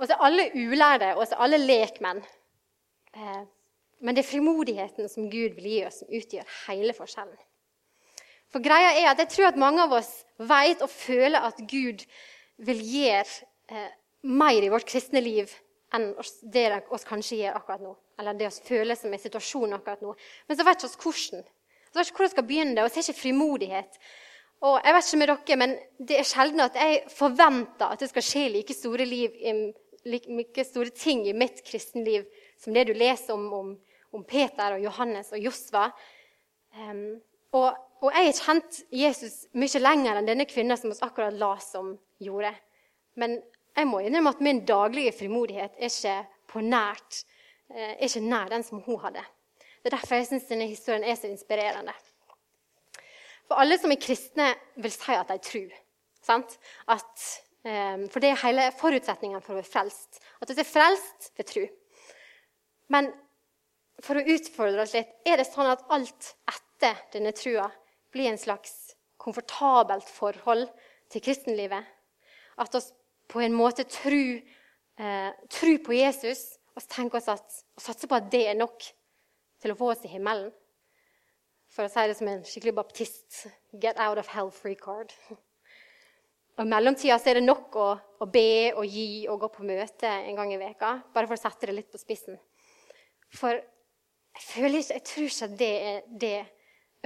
Og 0.00 0.08
så 0.08 0.16
alle 0.16 0.48
ulærde 0.56 1.12
og 1.18 1.26
så 1.28 1.36
alle 1.44 1.60
lekmenn 1.60 2.22
eh, 3.12 3.42
men 4.02 4.16
det 4.16 4.24
er 4.24 4.32
frimodigheten 4.32 5.08
som 5.08 5.30
Gud 5.30 5.54
vil 5.56 5.68
gi 5.70 5.80
oss, 5.86 6.00
som 6.02 6.10
utgjør 6.10 6.54
hele 6.66 6.94
forskjellen. 6.96 7.38
For 8.50 8.60
greia 8.64 8.90
er 8.98 9.12
at 9.12 9.20
Jeg 9.22 9.30
tror 9.32 9.52
at 9.52 9.60
mange 9.60 9.84
av 9.84 9.94
oss 9.94 10.10
vet 10.36 10.82
og 10.82 10.90
føler 10.90 11.46
at 11.46 11.60
Gud 11.70 12.02
vil 12.58 12.80
gjøre 12.82 13.84
mer 14.22 14.62
i 14.62 14.70
vårt 14.72 14.88
kristne 14.88 15.22
liv 15.22 15.52
enn 15.92 16.12
det 16.54 16.66
oss 16.94 17.04
kanskje 17.04 17.42
gjør 17.42 17.58
akkurat 17.58 17.84
nå. 17.84 17.94
Eller 18.20 18.38
det 18.38 18.48
vi 18.48 18.68
føler 18.70 18.96
som 18.96 19.12
er 19.12 19.20
situasjonen 19.20 19.76
akkurat 19.76 20.02
nå. 20.04 20.14
Men 20.48 20.58
så 20.58 20.66
vet 20.66 20.84
vi 20.84 20.90
ikke 20.90 21.10
hvordan. 21.10 21.46
Så 21.92 21.98
vet 21.98 22.10
ikke 22.10 22.20
hvor 22.20 22.28
vi 22.28 22.34
skal 22.34 22.48
begynne, 22.48 22.84
og 22.84 22.90
så 22.90 23.00
er 23.00 23.06
ikke 23.06 23.20
frimodighet. 23.20 23.98
Og 24.62 24.76
jeg 24.78 24.94
vet 24.94 25.08
ikke 25.08 25.20
med 25.20 25.32
dere, 25.32 25.56
men 25.58 25.78
Det 25.98 26.18
er 26.18 26.26
sjelden 26.26 26.60
at 26.64 26.76
jeg 26.78 27.02
forventer 27.12 27.92
at 27.92 28.00
det 28.00 28.08
skal 28.08 28.24
skje 28.24 28.48
like 28.56 28.74
store, 28.74 29.04
liv, 29.04 29.30
like 30.06 30.64
store 30.64 30.90
ting 30.90 31.26
i 31.28 31.36
mitt 31.36 31.64
kristenliv 31.66 32.24
som 32.58 32.72
det 32.72 32.86
du 32.88 32.92
leser 32.94 33.34
om, 33.34 33.52
om 33.52 33.72
om 34.12 34.24
Peter 34.28 34.76
og 34.76 34.84
Johannes 34.84 35.32
og 35.32 35.40
Josva. 35.40 35.88
Um, 36.76 37.20
og, 37.56 37.72
og, 38.00 38.10
jeg 38.12 38.28
har 38.28 38.38
kjent 38.38 38.80
Jesus 38.92 39.42
mye 39.56 39.82
lenger 39.82 40.18
enn 40.18 40.28
denne 40.28 40.48
kvinnen 40.48 40.78
som 40.78 40.92
vi 40.92 41.00
akkurat 41.04 41.36
la 41.36 41.54
som 41.64 41.94
gjorde. 42.22 42.52
Men 43.20 43.40
jeg 43.76 43.88
må 43.88 44.02
innrømme 44.02 44.34
at 44.34 44.42
min 44.44 44.64
daglige 44.68 45.14
frimodighet 45.16 45.76
er 45.78 45.88
ikke 45.88 46.64
nært, 46.66 47.22
eh, 47.72 47.94
er 47.96 48.04
ikke 48.06 48.24
nær 48.24 48.50
den 48.52 48.64
som 48.66 48.82
hun 48.84 49.00
hadde. 49.00 49.24
Det 49.82 49.90
er 49.90 49.96
derfor 49.96 50.14
jeg 50.14 50.26
syns 50.28 50.48
denne 50.50 50.68
historien 50.70 51.04
er 51.04 51.16
så 51.16 51.26
inspirerende. 51.26 51.94
For 53.48 53.58
alle 53.58 53.78
som 53.80 53.90
er 53.90 54.00
kristne, 54.00 54.52
vil 54.76 54.92
si 54.94 55.16
at 55.16 55.28
de 55.28 55.38
tror. 55.42 55.72
Sant? 56.22 56.54
At, 56.88 57.24
um, 57.66 58.06
for 58.08 58.22
det 58.22 58.30
er 58.30 58.44
hele 58.44 58.68
forutsetningen 58.78 59.42
for 59.42 59.56
å 59.56 59.58
være 59.58 59.70
frelst. 59.72 60.20
At 60.40 60.52
du 60.52 60.60
er 60.62 60.68
frelst 60.68 61.32
ved 61.36 61.48
tro. 61.50 61.64
Men 62.94 63.10
for 64.02 64.18
å 64.18 64.26
utfordre 64.34 64.82
oss 64.82 64.94
litt 64.96 65.10
Er 65.28 65.38
det 65.38 65.48
sånn 65.48 65.70
at 65.70 65.84
alt 65.94 66.32
etter 66.50 66.98
denne 67.12 67.32
trua 67.36 67.68
blir 68.12 68.30
en 68.30 68.40
slags 68.40 68.94
komfortabelt 69.20 70.08
forhold 70.08 70.68
til 71.12 71.24
kristenlivet? 71.24 71.82
At 72.62 72.74
vi 72.74 72.82
på 73.32 73.40
en 73.40 73.54
måte 73.56 73.86
tro, 73.88 74.22
eh, 74.98 75.30
tro 75.48 75.76
på 75.86 75.94
Jesus 75.96 76.44
og 76.76 76.84
tenke 76.88 77.16
oss 77.16 77.30
at, 77.32 77.62
og 77.76 77.84
satse 77.84 78.08
på 78.08 78.18
at 78.18 78.28
det 78.32 78.46
er 78.50 78.58
nok 78.58 78.84
til 79.62 79.72
å 79.72 79.78
få 79.78 79.92
oss 79.92 80.02
til 80.04 80.12
himmelen? 80.12 80.50
For 81.72 81.86
å 81.86 81.92
si 81.92 82.04
det 82.08 82.18
som 82.18 82.28
en 82.28 82.44
skikkelig 82.44 82.76
baptist 82.76 83.46
get 83.80 83.96
out 83.96 84.20
of 84.20 84.28
hell 84.34 84.50
free 84.52 84.76
card. 84.76 85.14
Og 86.58 86.66
I 86.66 86.68
mellomtida 86.68 87.16
er 87.16 87.38
det 87.38 87.46
nok 87.46 87.76
å, 87.80 87.88
å, 88.20 88.26
be 88.28 88.72
og 88.76 88.84
gi 88.84 89.24
og 89.32 89.40
gå 89.40 89.48
på 89.54 89.64
møte 89.64 90.08
en 90.08 90.36
gang 90.36 90.52
i 90.52 90.60
veka, 90.60 90.98
bare 91.14 91.30
for 91.30 91.38
å 91.38 91.40
sette 91.40 91.70
det 91.70 91.78
litt 91.78 91.92
på 91.92 92.00
spissen. 92.00 92.36
For 93.32 93.56
jeg, 93.56 94.42
føler 94.44 94.82
ikke, 94.82 94.98
jeg 94.98 95.06
tror 95.08 95.30
ikke 95.30 95.48
at 95.48 95.54
det 95.62 95.70
er 95.78 96.02
det 96.26 96.38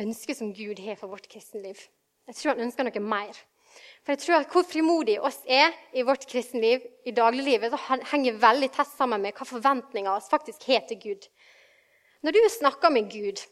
ønsket 0.03 0.41
som 0.41 0.51
Gud 0.55 0.83
har 0.83 0.99
for 0.99 1.15
vårt 1.15 1.29
kristenliv. 1.31 1.79
Jeg 2.27 2.39
tror 2.41 2.57
han 2.57 2.67
ønsker 2.67 2.89
noe 2.89 3.05
mer. 3.07 3.39
For 4.07 4.15
jeg 4.15 4.23
tror 4.23 4.39
at 4.39 4.53
Hvor 4.55 4.63
frimodige 4.63 5.23
oss 5.23 5.41
er 5.51 5.75
i 5.93 6.05
vårt 6.07 6.29
kristenliv, 6.31 6.85
i 7.05 7.11
dagliglivet, 7.11 7.75
så 7.75 7.99
henger 8.13 8.39
veldig 8.39 8.71
tett 8.71 8.93
sammen 8.95 9.21
med 9.21 9.35
hva 9.35 9.47
forventninger 9.49 10.13
oss 10.13 10.31
faktisk 10.31 10.63
har 10.71 10.87
til 10.87 11.01
Gud. 11.03 11.27
Når 12.23 12.33
du 12.33 12.41
snakker 12.55 12.95
med 12.95 13.11
Gud, 13.11 13.43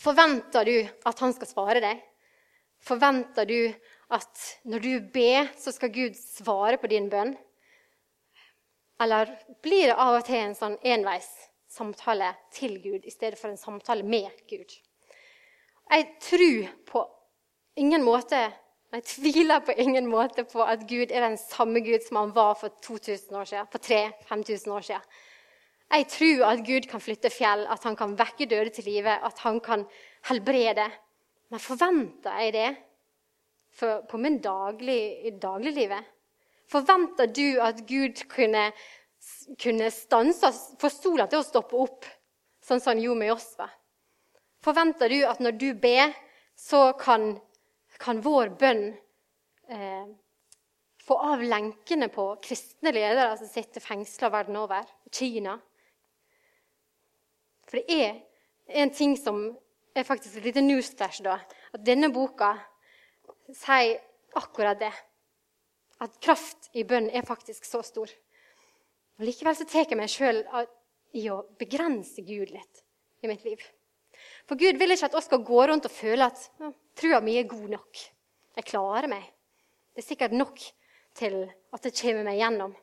Forventer 0.00 0.64
du 0.64 0.76
at 1.04 1.20
han 1.20 1.34
skal 1.36 1.48
svare 1.50 1.80
deg? 1.84 2.00
Forventer 2.82 3.46
du 3.46 3.58
at 4.12 4.44
når 4.68 4.84
du 4.84 4.92
ber, 5.12 5.50
så 5.58 5.72
skal 5.74 5.92
Gud 5.92 6.16
svare 6.16 6.78
på 6.80 6.88
din 6.90 7.10
bønn? 7.12 7.34
Eller 9.02 9.30
blir 9.64 9.90
det 9.90 9.98
av 9.98 10.20
og 10.20 10.26
til 10.26 10.40
en 10.40 10.56
sånn 10.56 10.78
enveis 10.80 11.28
samtale 11.72 12.32
til 12.54 12.78
Gud 12.82 13.04
i 13.04 13.12
stedet 13.12 13.38
for 13.40 13.50
en 13.50 13.60
samtale 13.60 14.06
med 14.06 14.30
Gud? 14.48 14.72
Jeg 15.92 16.08
tror 16.24 16.72
på 16.88 17.04
ingen 17.76 18.04
måte 18.06 18.46
jeg 18.92 19.04
tviler 19.08 19.62
på 19.64 19.72
ingen 19.80 20.08
måte 20.10 20.44
på 20.44 20.60
at 20.68 20.82
Gud 20.88 21.12
er 21.12 21.24
den 21.24 21.38
samme 21.40 21.80
Gud 21.80 22.02
som 22.04 22.18
han 22.20 22.32
var 22.36 22.58
for 22.60 22.74
2000 22.84 23.36
år 23.40 23.48
siden, 23.48 23.68
for 23.72 23.80
3000-5000 23.80 24.74
år 24.76 24.86
siden. 24.88 25.06
Jeg 25.92 26.06
tror 26.08 26.44
at 26.48 26.64
Gud 26.66 26.88
kan 26.88 27.00
flytte 27.00 27.30
fjell, 27.32 27.66
at 27.68 27.84
han 27.84 27.96
kan 27.96 28.16
vekke 28.16 28.48
døde 28.48 28.72
til 28.72 28.84
live, 28.88 29.12
at 29.24 29.38
han 29.44 29.60
kan 29.60 29.84
helbrede. 30.28 30.88
Men 31.52 31.60
forventer 31.60 32.38
jeg 32.40 32.52
det 32.52 32.70
for, 33.76 34.04
på 34.08 34.20
min 34.20 34.38
daglig, 34.44 35.26
i 35.28 35.32
dagliglivet? 35.40 36.08
Forventer 36.72 37.28
du 37.28 37.60
at 37.60 37.84
Gud 37.88 38.24
kunne, 38.28 38.70
kunne 39.60 39.90
stanse, 39.92 40.52
få 40.80 40.88
sola 40.92 41.28
til 41.28 41.42
å 41.42 41.46
stoppe 41.46 41.80
opp, 41.80 42.08
sånn 42.64 42.80
som 42.80 42.94
han 42.94 43.04
gjorde 43.04 43.20
med 43.20 43.32
Josva? 43.32 43.68
Forventer 44.64 45.12
du 45.12 45.18
at 45.28 45.40
når 45.44 45.58
du 45.60 45.68
ber, 45.80 46.12
så 46.56 46.90
kan 47.00 47.34
kan 48.02 48.20
vår 48.22 48.52
bønn 48.58 48.84
eh, 49.70 50.06
få 51.02 51.18
av 51.32 51.42
lenkene 51.42 52.08
på 52.12 52.26
kristne 52.42 52.92
ledere 52.94 53.36
som 53.38 53.50
sitter 53.50 53.84
fengsla 53.84 54.30
verden 54.32 54.58
over, 54.58 54.86
Kina. 55.12 55.56
For 57.68 57.78
det 57.78 57.98
er 58.02 58.20
en 58.82 58.92
ting 58.94 59.16
som 59.18 59.44
er 59.94 60.06
faktisk 60.06 60.38
et 60.38 60.48
lite 60.48 60.64
newsflash, 60.64 61.22
da. 61.24 61.38
At 61.74 61.84
denne 61.86 62.10
boka 62.12 62.54
sier 63.52 63.98
akkurat 64.38 64.80
det. 64.80 64.92
At 66.02 66.18
kraft 66.22 66.70
i 66.74 66.84
bønn 66.88 67.10
er 67.10 67.26
faktisk 67.26 67.66
så 67.68 67.82
stor. 67.86 68.10
Og 69.18 69.26
Likevel 69.26 69.56
så 69.58 69.66
tar 69.68 69.86
jeg 69.86 69.98
meg 69.98 70.10
sjøl 70.10 70.42
i 71.18 71.28
å 71.30 71.42
begrense 71.60 72.24
Gud 72.24 72.50
litt 72.50 72.82
i 73.22 73.30
mitt 73.30 73.44
liv. 73.46 73.60
For 74.52 74.60
Gud 74.60 74.76
vil 74.76 74.92
ikke 74.92 75.08
at 75.08 75.14
oss 75.16 75.30
skal 75.30 75.40
gå 75.48 75.60
rundt 75.64 75.86
og 75.88 75.92
føle 75.94 76.26
at 76.28 76.42
ja, 76.60 76.68
trua 77.00 77.22
mi 77.24 77.38
er 77.40 77.46
god 77.48 77.70
nok. 77.72 78.00
Jeg 78.58 78.66
klarer 78.68 79.08
meg. 79.08 79.24
Det 79.96 80.02
er 80.02 80.04
sikkert 80.04 80.34
nok 80.36 80.60
til 81.16 81.38
at 81.72 81.86
det 81.86 81.94
kommer 81.96 82.26
meg 82.26 82.36
gjennom. 82.36 82.74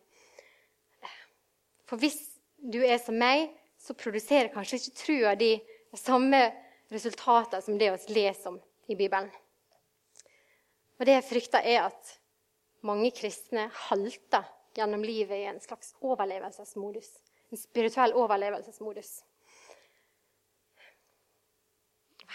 For 1.85 2.01
hvis 2.01 2.17
du 2.57 2.79
er 2.81 2.97
som 2.97 3.21
meg, 3.21 3.51
så 3.77 3.93
produserer 3.93 4.49
kanskje 4.49 4.79
ikke 4.79 4.95
trua 5.03 5.35
di 5.37 5.51
de 5.61 6.01
samme 6.01 6.41
resultatene 6.89 7.61
som 7.61 7.77
det 7.77 7.93
vi 7.93 8.17
leser 8.17 8.49
om 8.49 8.57
i 8.89 8.97
Bibelen. 8.97 9.29
Og 10.97 11.05
Det 11.05 11.19
jeg 11.19 11.29
frykter, 11.29 11.61
er 11.61 11.85
at 11.93 12.15
mange 12.81 13.13
kristne 13.13 13.69
halter 13.85 14.49
gjennom 14.73 15.05
livet 15.05 15.37
i 15.37 15.49
en 15.53 15.61
slags 15.61 15.93
overlevelsesmodus. 16.01 17.13
En 17.53 17.61
spirituell 17.61 18.17
overlevelsesmodus. 18.17 19.19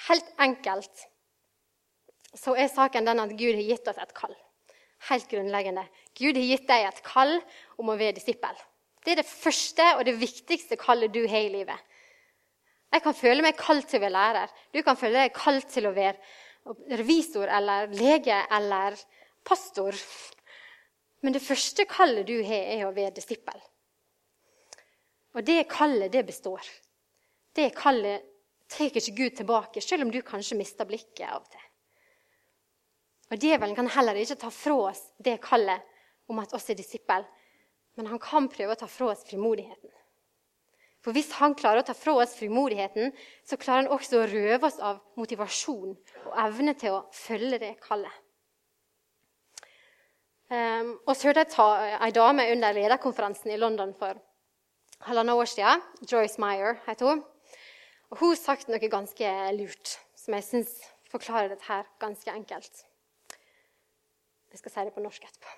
Helt 0.08 0.30
enkelt 0.42 1.06
så 2.34 2.56
er 2.58 2.70
saken 2.73 3.06
den 3.06 3.23
at 3.23 3.32
Gud 3.38 3.54
har 3.54 3.62
gitt 3.62 3.88
oss 3.88 4.00
et 4.02 4.14
kall. 4.16 4.34
Helt 5.08 5.26
grunnleggende. 5.30 5.84
Gud 6.18 6.38
har 6.38 6.49
gitt 6.49 6.68
deg 6.68 6.87
et 6.88 7.02
kall 7.06 7.37
om 7.78 7.92
å 7.92 7.99
være 7.99 8.16
disippel. 8.18 8.56
Det 9.04 9.14
er 9.14 9.20
det 9.20 9.28
første 9.28 9.87
og 9.99 10.04
det 10.08 10.16
viktigste 10.18 10.78
kallet 10.80 11.12
du 11.14 11.23
har 11.28 11.46
i 11.46 11.52
livet. 11.52 11.92
Jeg 12.94 13.02
kan 13.04 13.16
føle 13.16 13.42
meg 13.44 13.58
kalt 13.58 13.88
til 13.90 13.99
å 13.99 14.04
være 14.04 14.14
lærer. 14.14 14.54
Du 14.73 14.80
kan 14.87 14.99
føle 14.99 15.25
deg 15.25 15.37
kalt 15.37 15.68
til 15.73 15.88
å 15.88 15.94
være 15.94 16.96
revisor 16.96 17.50
eller 17.50 17.90
lege 17.92 18.38
eller 18.54 18.96
pastor. 19.44 19.99
Men 21.25 21.34
det 21.34 21.42
første 21.44 21.87
kallet 21.90 22.26
du 22.28 22.38
har, 22.46 22.68
er 22.76 22.87
å 22.87 22.94
være 22.94 23.16
disippel. 23.18 23.58
Og 25.34 25.42
det 25.44 25.64
kallet, 25.68 26.12
det 26.12 26.23
består. 26.28 26.62
Det 27.54 27.73
kallet 27.76 28.33
tar 28.71 28.90
ikke 28.90 29.16
Gud 29.16 29.37
tilbake, 29.38 29.83
selv 29.83 30.06
om 30.06 30.12
du 30.12 30.21
kanskje 30.25 30.59
mister 30.59 30.88
blikket 30.88 31.26
av 31.28 31.42
og 31.42 31.50
til. 31.52 31.66
Og 33.33 33.40
Djevelen 33.40 33.76
kan 33.76 33.90
heller 33.90 34.18
ikke 34.21 34.38
ta 34.40 34.50
fra 34.52 34.76
oss 34.90 35.02
det 35.25 35.40
kallet 35.42 35.83
om 36.30 36.38
at 36.42 36.52
oss 36.56 36.68
er 36.71 36.78
disippel, 36.78 37.25
men 37.99 38.09
han 38.11 38.21
kan 38.23 38.49
prøve 38.52 38.75
å 38.75 38.80
ta 38.80 38.88
fra 38.90 39.12
oss 39.12 39.25
frimodigheten. 39.28 39.92
For 41.04 41.12
hvis 41.12 41.35
han 41.37 41.52
klarer 41.56 41.83
å 41.83 41.87
ta 41.87 41.92
fra 41.97 42.14
oss 42.23 42.33
frimodigheten, 42.38 43.12
så 43.44 43.59
klarer 43.61 43.85
han 43.85 43.92
også 43.92 44.23
å 44.23 44.28
røve 44.30 44.68
oss 44.71 44.78
av 44.80 45.02
motivasjon 45.21 45.92
og 45.92 46.38
evne 46.47 46.73
til 46.80 46.97
å 46.97 47.02
følge 47.12 47.61
det 47.61 47.75
kallet. 47.85 48.23
Um, 50.49 50.94
og 51.04 51.12
så 51.16 51.28
hørte 51.28 51.44
jeg 51.44 51.99
ei 52.04 52.12
dame 52.14 52.47
under 52.52 52.76
lederkonferansen 52.76 53.52
i 53.52 53.61
London 53.61 53.92
for 53.99 54.16
halvannet 55.09 55.40
år 55.40 55.49
siden. 55.50 55.85
Joyce 56.09 56.40
Meyer 56.40 56.78
heter 56.87 57.11
hun. 57.11 57.25
Og 58.11 58.18
hun 58.20 58.32
har 58.34 58.40
sagt 58.40 58.68
noe 58.68 58.90
ganske 58.90 59.30
lurt, 59.56 59.99
som 60.18 60.37
jeg 60.37 60.46
syns 60.46 60.75
forklarer 61.11 61.52
dette 61.52 61.66
her 61.68 61.87
ganske 62.02 62.30
enkelt. 62.30 62.84
Jeg 64.54 64.61
skal 64.61 64.73
si 64.73 64.84
det 64.87 64.94
på 64.94 65.02
norsk 65.02 65.25
etterpå. 65.26 65.54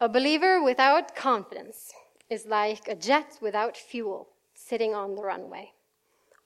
A 0.00 0.08
believer 0.08 0.60
without 0.62 1.14
confidence 1.16 1.94
is 2.30 2.44
like 2.44 2.88
a 2.88 2.94
jet 2.94 3.38
without 3.42 3.76
fuel 3.76 4.28
sitting 4.54 4.94
on 4.94 5.16
the 5.16 5.22
runway. 5.22 5.72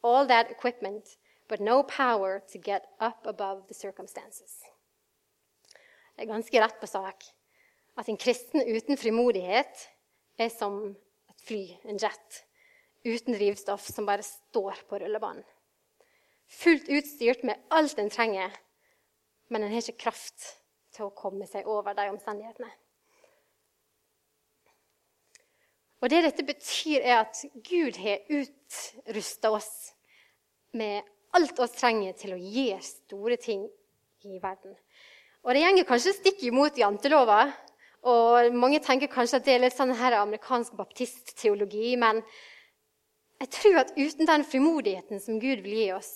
All 0.03 0.27
that 0.27 0.51
equipment, 0.51 1.19
but 1.49 1.61
no 1.61 1.83
power 1.83 2.41
to 2.53 2.59
get 2.59 2.87
up 3.01 3.27
above 3.27 3.67
the 3.69 3.75
circumstances. 3.75 4.63
Det 6.17 6.23
er 6.23 6.33
ganske 6.33 6.61
rett 6.61 6.81
på 6.81 6.87
sak 6.87 7.25
at 7.99 8.09
en 8.09 8.17
kristen 8.17 8.63
uten 8.63 8.97
frimodighet 8.97 9.89
er 10.39 10.49
som 10.49 10.97
et 11.31 11.45
fly, 11.47 11.65
en 11.85 11.99
jet 11.99 12.45
uten 13.05 13.35
drivstoff 13.35 13.87
som 13.87 14.07
bare 14.07 14.25
står 14.27 14.85
på 14.89 14.99
rullebanen. 15.03 15.45
Fullt 16.53 16.89
utstyrt 16.93 17.43
med 17.49 17.61
alt 17.73 17.99
en 17.99 18.11
trenger, 18.13 18.53
men 19.49 19.63
en 19.63 19.73
har 19.73 19.81
ikke 19.81 20.05
kraft 20.05 20.45
til 20.93 21.09
å 21.09 21.15
komme 21.17 21.49
seg 21.49 21.69
over 21.69 21.97
de 21.97 22.11
omstendighetene. 22.13 22.69
Og 26.03 26.11
Det 26.11 26.23
dette 26.25 26.43
betyr, 26.43 27.01
er 27.01 27.21
at 27.23 27.45
Gud 27.63 27.97
har 28.03 28.25
utrusta 28.27 29.53
oss 29.55 29.93
med 30.75 31.07
alt 31.33 31.61
oss 31.63 31.77
trenger 31.79 32.17
til 32.19 32.35
å 32.35 32.41
gjøre 32.41 32.83
store 32.83 33.39
ting 33.41 33.69
i 34.27 34.41
verden. 34.43 34.75
Og 35.43 35.55
Det 35.55 35.63
går 35.63 35.87
kanskje 35.87 36.17
stikk 36.17 36.43
imot 36.47 36.79
jantelova. 36.79 37.47
Og 38.03 38.51
mange 38.55 38.81
tenker 38.83 39.07
kanskje 39.07 39.39
at 39.39 39.47
det 39.47 39.55
er 39.55 39.63
litt 39.63 39.77
sånn 39.77 39.95
her 39.95 40.19
amerikansk 40.19 40.75
baptistteologi. 40.75 41.95
Men 41.97 42.23
jeg 43.43 43.51
tror 43.51 43.81
at 43.81 43.95
uten 43.99 44.29
den 44.29 44.45
frimodigheten 44.47 45.19
som 45.21 45.41
Gud 45.43 45.65
vil 45.65 45.75
gi 45.75 45.87
oss, 45.97 46.11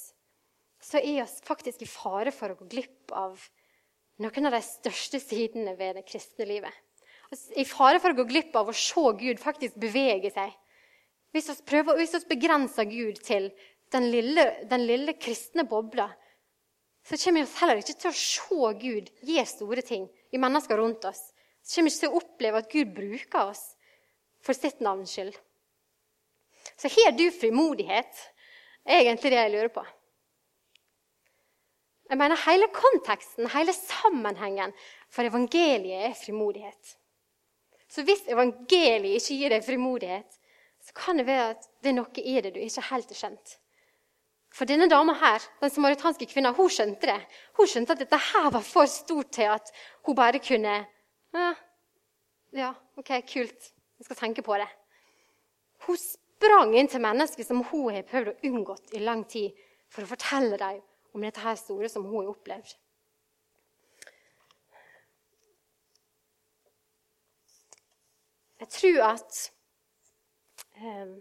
så 0.83 1.00
er 1.00 1.25
vi 1.25 1.47
faktisk 1.49 1.83
i 1.83 1.88
fare 1.90 2.30
for 2.35 2.52
å 2.52 2.59
gå 2.61 2.68
glipp 2.71 3.14
av 3.16 3.40
noen 4.23 4.49
av 4.49 4.54
de 4.54 4.61
største 4.62 5.18
sidene 5.21 5.75
ved 5.78 5.99
det 5.99 6.04
kristne 6.06 6.47
livet. 6.47 6.71
I 7.59 7.64
fare 7.66 7.99
for 7.99 8.14
å 8.14 8.18
gå 8.21 8.28
glipp 8.28 8.54
av 8.56 8.71
å 8.71 8.76
se 8.76 9.02
Gud 9.18 9.42
faktisk 9.42 9.75
bevege 9.83 10.30
seg. 10.30 10.52
Hvis 11.35 11.50
vi, 11.66 12.21
begrenser 12.30 12.87
Gud 12.87 13.18
til 13.26 13.50
den 13.92 14.06
lille, 14.12 14.47
den 14.71 14.87
lille 14.87 15.16
kristne 15.18 15.66
bobla, 15.66 16.06
så 17.06 17.18
kommer 17.18 17.42
vi 17.42 17.59
heller 17.59 17.83
ikke 17.83 17.99
til 17.99 18.12
å 18.12 18.21
se 18.21 18.71
Gud 18.87 19.11
gjøre 19.26 19.50
store 19.50 19.83
ting 19.87 20.06
i 20.30 20.38
mennesker 20.42 20.78
rundt 20.78 21.04
oss. 21.11 21.21
Så 21.62 21.80
kommer 21.80 21.90
vi 21.90 21.97
ikke 21.97 22.04
til 22.06 22.14
å 22.14 22.23
oppleve 22.23 22.62
at 22.62 22.71
Gud 22.71 22.95
bruker 22.95 23.50
oss 23.50 23.66
for 24.42 24.54
sitt 24.54 24.78
navns 24.78 25.18
skyld. 25.18 25.35
Så 26.76 26.90
har 26.92 27.14
du 27.16 27.26
frimodighet? 27.30 28.26
er 28.87 29.02
egentlig 29.02 29.32
det 29.32 29.40
jeg 29.40 29.50
lurer 29.50 29.73
på. 29.75 29.85
Jeg 32.11 32.18
mener 32.18 32.38
Hele 32.46 32.68
konteksten, 32.70 33.49
hele 33.50 33.73
sammenhengen 33.75 34.73
for 35.11 35.26
evangeliet 35.26 36.11
er 36.11 36.14
frimodighet. 36.14 36.96
Så 37.90 38.02
hvis 38.06 38.23
evangeliet 38.30 39.18
ikke 39.18 39.38
gir 39.40 39.54
deg 39.54 39.64
frimodighet, 39.66 40.38
så 40.87 40.94
kan 40.94 41.18
det 41.18 41.26
være 41.26 41.50
at 41.54 41.68
det 41.82 41.90
er 41.90 41.96
noe 41.99 42.23
i 42.23 42.40
det 42.42 42.52
du 42.54 42.61
ikke 42.62 42.85
helt 42.90 43.11
har 43.11 43.18
skjønt. 43.18 43.56
For 44.54 44.68
denne 44.68 44.87
dama 44.88 45.16
her, 45.18 45.42
den 45.61 45.70
samaritanske 45.70 46.28
kvinna, 46.30 46.52
hun 46.54 46.70
skjønte 46.70 47.11
det. 47.11 47.18
Hun 47.58 47.68
skjønte 47.68 47.96
at 47.96 48.04
dette 48.04 48.20
her 48.30 48.50
var 48.54 48.64
for 48.64 48.88
stort 48.88 49.32
til 49.35 49.50
at 49.52 49.73
hun 50.06 50.16
bare 50.16 50.40
kunne 50.40 50.76
Ja, 51.35 51.49
ja 52.54 52.70
OK, 52.96 53.11
kult. 53.32 53.73
Jeg 53.99 54.06
skal 54.06 54.16
tenke 54.16 54.42
på 54.42 54.54
det. 54.56 54.68
Hun 55.87 55.99
sprang 56.37 56.75
inn 56.76 56.88
til 56.88 57.02
mennesker 57.02 57.47
som 57.47 57.62
hun 57.71 57.95
har 57.95 58.07
prøvd 58.09 58.33
å 58.33 58.37
unngå 58.50 58.76
i 58.97 59.02
lang 59.05 59.25
tid, 59.28 59.55
for 59.88 60.05
å 60.05 60.11
fortelle 60.11 60.59
dem 60.61 60.83
om 61.16 61.25
dette 61.25 61.40
her 61.40 61.57
store 61.57 61.88
som 61.88 62.05
hun 62.05 62.25
har 62.25 62.33
opplevd. 62.35 62.75
Jeg 68.57 68.73
tror 68.73 69.02
at, 69.05 69.38
um, 70.81 71.12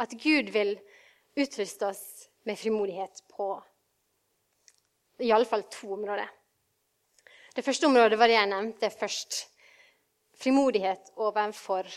at 0.00 0.14
Gud 0.20 0.50
vil 0.54 0.74
utruste 1.38 1.90
oss 1.92 2.04
med 2.48 2.58
frimodighet 2.58 3.22
på 3.30 3.50
iallfall 5.28 5.66
to 5.70 5.92
områder. 5.98 6.28
Det 7.54 7.64
første 7.64 7.88
området 7.90 8.18
var 8.18 8.30
det 8.30 8.38
jeg 8.38 8.50
nevnte 8.50 8.90
først. 8.94 9.40
Frimodighet 10.38 11.12
overfor 11.18 11.88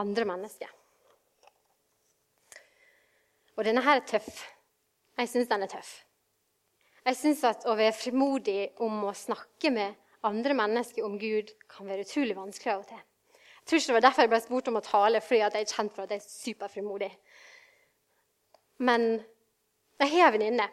andre 0.00 0.26
mennesker. 0.28 0.70
Og 3.56 3.66
denne 3.66 3.82
her 3.84 4.00
er 4.00 4.06
tøff. 4.08 4.42
Jeg 5.18 5.28
syns 5.28 5.50
den 5.50 5.66
er 5.66 5.70
tøff. 5.72 5.92
Jeg 7.02 7.18
syns 7.18 7.42
at 7.44 7.64
å 7.66 7.74
være 7.76 7.94
frimodig 7.96 8.70
om 8.84 9.08
å 9.08 9.14
snakke 9.16 9.72
med 9.74 9.98
andre 10.26 10.54
mennesker 10.54 11.04
om 11.04 11.18
Gud 11.18 11.50
kan 11.70 11.88
være 11.90 12.06
utrolig 12.06 12.36
vanskelig 12.36 12.72
av 12.72 12.84
og 12.84 12.92
til. 12.92 13.00
Jeg 13.32 13.66
tror 13.66 13.78
ikke 13.78 13.90
det 13.90 13.96
var 13.96 14.04
derfor 14.06 14.24
jeg 14.24 14.30
ble 14.32 14.40
spurt 14.42 14.70
om 14.70 14.78
å 14.78 14.84
tale, 14.86 15.20
fordi 15.22 15.40
jeg 15.40 15.50
er 15.58 15.74
kjent 15.74 15.94
for 15.94 16.04
at 16.04 16.14
jeg 16.14 16.22
er 16.22 16.30
superfrimodig. 16.30 17.10
Men 18.82 19.04
jeg 20.00 20.10
har 20.14 20.30
en 20.30 20.36
venninne. 20.38 20.68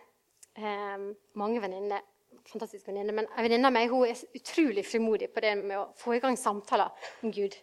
Eh, 0.57 1.09
mange 1.37 1.61
venninner. 1.61 2.05
Fantastisk 2.49 2.87
venninne. 2.87 3.13
Men 3.13 3.27
en 3.29 3.45
venninne 3.45 3.69
av 3.69 3.75
meg 3.75 3.91
hun 3.91 4.07
er 4.07 4.23
utrolig 4.37 4.85
frimodig 4.85 5.29
på 5.33 5.43
det 5.45 5.55
med 5.59 5.77
å 5.77 5.89
få 5.97 6.15
i 6.17 6.23
gang 6.23 6.37
samtaler 6.37 6.93
om 7.23 7.33
Gud. 7.33 7.57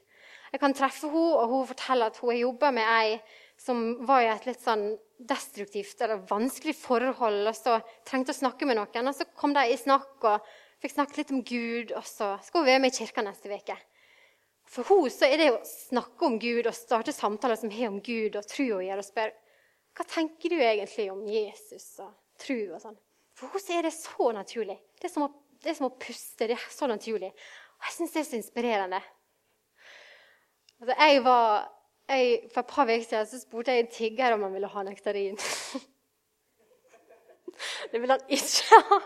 Jeg 0.53 0.63
kan 0.63 0.75
treffe 0.75 1.11
henne, 1.11 1.41
og 1.41 1.51
hun 1.51 1.67
forteller 1.71 2.11
at 2.11 2.19
hun 2.23 2.31
har 2.31 2.43
jobba 2.43 2.71
med 2.75 2.87
ei 2.87 3.19
som 3.59 3.83
var 4.07 4.23
i 4.23 4.31
et 4.31 4.47
litt 4.47 4.63
sånn 4.63 4.89
destruktivt 5.19 6.01
eller 6.05 6.25
vanskelig 6.29 6.77
forhold, 6.79 7.43
og 7.49 7.57
så 7.57 7.79
trengte 8.07 8.35
å 8.35 8.41
snakke 8.41 8.69
med 8.69 8.79
noen. 8.79 9.11
Og 9.11 9.17
så 9.17 9.27
kom 9.37 9.55
de 9.57 9.65
i 9.71 9.79
snakk 9.81 10.25
og 10.29 10.49
fikk 10.83 10.97
snakke 10.97 11.21
litt 11.21 11.33
om 11.35 11.43
Gud, 11.47 11.93
og 11.97 12.05
så 12.07 12.35
skal 12.45 12.63
hun 12.63 12.69
være 12.69 12.83
med 12.85 12.93
i 12.93 12.99
kirka 12.99 13.25
neste 13.25 13.51
uke. 13.53 13.79
For 14.67 14.89
henne 14.91 15.31
er 15.31 15.41
det 15.41 15.51
å 15.55 15.65
snakke 15.67 16.27
om 16.27 16.39
Gud 16.43 16.67
og 16.67 16.75
starte 16.75 17.15
samtaler 17.15 17.59
som 17.59 17.73
har 17.73 17.93
om 17.93 18.01
Gud 18.05 18.37
og 18.37 18.49
tro 18.51 18.67
å 18.77 18.85
gjøre, 18.85 19.03
og 19.03 19.09
spørre 19.09 19.43
hva 19.97 20.05
tenker 20.11 20.53
du 20.53 20.59
egentlig 20.61 21.07
om 21.09 21.23
Jesus 21.25 21.87
og 22.05 22.11
tro 22.43 22.59
og 22.75 22.81
sånn. 22.83 22.99
For 23.37 23.53
henne 23.53 23.79
er 23.79 23.87
det 23.89 23.95
så 23.97 24.33
naturlig. 24.37 24.77
Det 25.01 25.09
er 25.09 25.13
som 25.13 25.29
å, 25.29 25.31
det 25.63 25.73
er 25.73 25.79
som 25.79 25.89
å 25.89 25.95
puste. 26.01 26.49
Det 26.49 26.57
er 26.57 26.67
så 26.73 26.89
naturlig. 26.91 27.31
Og 27.77 27.89
jeg 27.89 27.97
syns 27.97 28.13
det 28.13 28.21
er 28.21 28.29
så 28.29 28.39
inspirerende. 28.41 29.01
Altså, 30.81 30.97
jeg 31.01 31.23
var, 31.25 31.69
jeg, 32.09 32.41
for 32.53 32.63
et 32.63 32.71
par 32.71 32.87
uker 32.87 33.05
siden 33.05 33.27
så 33.27 33.41
spurte 33.41 33.75
jeg 33.75 33.85
en 33.85 33.93
tigger 33.93 34.37
om 34.37 34.47
han 34.47 34.55
ville 34.55 34.71
ha 34.71 34.83
nektarin. 34.87 35.37
det 37.93 38.01
ville 38.01 38.17
han 38.17 38.39
ikke 38.39 38.81
ha. 38.91 39.01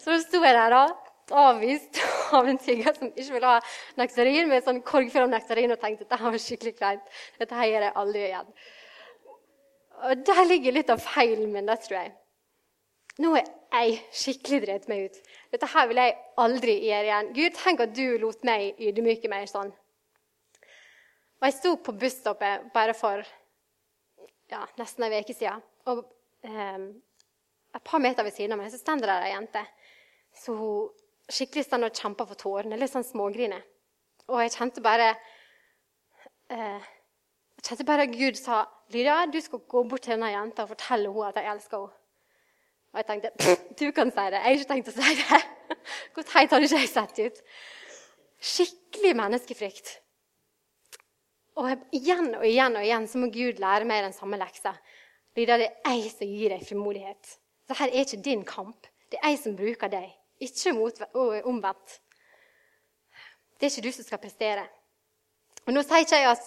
Så 0.00 0.16
sto 0.22 0.40
jeg 0.44 0.56
der 0.56 0.72
da, 0.72 0.84
avvist 1.30 2.00
av 2.36 2.48
en 2.48 2.58
tigger 2.58 2.94
som 2.96 3.10
ikke 3.10 3.34
ville 3.34 3.52
ha 3.52 3.60
nektarin, 4.00 4.48
med 4.48 4.60
en 4.60 4.66
sånn 4.68 4.82
korg 4.86 5.10
full 5.12 5.26
av 5.26 5.34
nektarin, 5.34 5.74
og 5.74 5.82
tenkte 5.82 6.06
dette 6.06 6.20
var 6.22 6.38
skikkelig 6.40 6.76
kleint. 6.78 7.18
Dette 7.40 7.58
her 7.58 7.70
gjør 7.70 7.86
jeg 7.88 7.96
aldri 8.04 8.24
igjen. 8.28 8.54
Og 10.00 10.24
Der 10.26 10.44
ligger 10.48 10.72
litt 10.72 10.90
av 10.92 11.02
feilen 11.04 11.52
min, 11.52 11.68
det 11.68 11.82
tror 11.84 12.00
jeg. 12.00 12.14
Nå 13.20 13.34
er 13.36 13.44
jeg 13.44 13.98
skikkelig 14.16 14.62
drevet 14.64 14.88
meg 14.88 15.10
ut. 15.10 15.18
Dette 15.52 15.68
her 15.74 15.90
vil 15.90 16.00
jeg 16.00 16.16
aldri 16.40 16.76
gjøre 16.86 17.08
igjen. 17.08 17.32
Gud, 17.36 17.58
tenk 17.58 17.82
at 17.84 17.92
du 17.96 18.06
lot 18.22 18.46
meg 18.48 18.80
ydmyke 18.80 19.28
meg 19.28 19.50
sånn. 19.50 19.74
Og 21.40 21.46
Jeg 21.48 21.56
sto 21.56 21.74
på 21.80 21.94
busstoppet 21.96 22.66
bare 22.74 22.92
for 22.96 23.24
ja, 24.50 24.64
nesten 24.76 25.06
ei 25.06 25.22
uke 25.22 25.32
siden. 25.32 25.62
Og 25.88 26.02
eh, 26.44 26.82
et 27.76 27.84
par 27.86 28.02
meter 28.02 28.26
ved 28.26 28.34
siden 28.36 28.52
av 28.52 28.60
meg 28.60 28.72
så 28.72 28.80
står 28.80 29.00
det 29.06 29.14
ei 29.14 29.32
jente. 29.32 29.62
Så 30.36 30.54
hun 30.56 30.90
skikkelig 31.30 31.64
stand 31.64 31.86
og 31.86 31.96
kjempa 31.96 32.26
for 32.28 32.38
tårene, 32.38 32.76
litt 32.76 32.92
sånn 32.92 33.06
smågrine. 33.06 33.60
Og 34.28 34.42
jeg 34.44 34.52
kjente 34.58 34.82
bare 34.84 35.14
eh, 36.50 36.90
Jeg 37.60 37.64
kjente 37.68 37.86
bare 37.88 38.04
at 38.06 38.12
Gud 38.14 38.36
sa 38.38 38.60
Lydia, 38.92 39.22
du 39.30 39.40
skal 39.40 39.62
gå 39.68 39.82
bort 39.88 40.04
til 40.04 40.16
denne 40.16 40.30
jenta 40.32 40.64
og 40.64 40.74
fortelle 40.74 41.10
henne 41.12 41.30
at 41.30 41.40
jeg 41.40 41.50
elsker 41.54 41.86
henne. 41.86 41.96
Og 42.90 42.98
jeg 42.98 43.06
tenkte 43.06 43.56
du 43.78 43.92
kan 43.94 44.10
si 44.10 44.28
det. 44.34 44.38
Jeg 44.40 44.44
har 44.44 44.56
ikke 44.58 44.70
tenkt 44.74 44.88
å 44.90 44.94
si 44.96 45.16
det. 45.20 45.40
Hvor 46.12 46.26
teit 46.26 46.52
hadde 46.52 46.66
ikke 46.66 46.80
jeg 46.82 46.90
sett 46.90 47.20
ut? 47.22 47.42
Skikkelig 48.40 49.12
menneskefrykt. 49.20 49.99
Og 51.60 51.82
igjen 51.92 52.30
og 52.38 52.44
igjen 52.48 52.78
og 52.78 52.84
igjen 52.86 53.06
så 53.10 53.20
må 53.20 53.28
Gud 53.32 53.60
lære 53.60 53.84
meg 53.88 54.06
den 54.06 54.16
samme 54.16 54.38
leksa. 54.40 54.72
Fordi 55.34 55.46
det 55.46 55.68
er 55.68 55.96
jeg 55.98 56.12
som 56.14 56.30
gir 56.32 56.54
deg 56.54 56.64
frimodighet. 56.66 57.34
Dette 57.68 57.86
er 57.86 58.02
ikke 58.02 58.22
din 58.24 58.44
kamp. 58.48 58.88
Det 59.10 59.18
er 59.20 59.34
jeg 59.34 59.42
som 59.42 59.56
bruker 59.58 59.90
deg, 59.92 60.08
ikke 60.42 60.72
omvendt. 61.44 61.98
Det 63.58 63.66
er 63.66 63.72
ikke 63.74 63.84
du 63.86 63.92
som 63.92 64.06
skal 64.06 64.22
prestere. 64.22 64.64
Og 65.66 65.74
Nå 65.74 65.82
sier 65.84 66.02
ikke 66.02 66.18
jeg 66.18 66.30
at, 66.30 66.46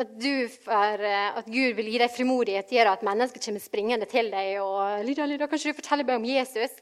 at, 0.00 0.26
for, 0.64 1.04
at 1.06 1.46
Gud 1.46 1.76
vil 1.78 1.92
gi 1.92 2.00
deg 2.02 2.10
frimodighet, 2.12 2.72
gjør 2.74 2.90
at 2.96 3.04
mennesker 3.06 3.44
kommer 3.44 3.62
springende 3.62 4.08
til 4.10 4.32
deg 4.32 4.58
og 4.64 5.04
Lydia, 5.06 5.28
Lydia, 5.28 5.46
kan 5.46 5.60
ikke 5.60 5.76
du 5.76 5.78
fortelle 5.78 6.08
meg 6.08 6.18
om 6.18 6.26
Jesus? 6.26 6.74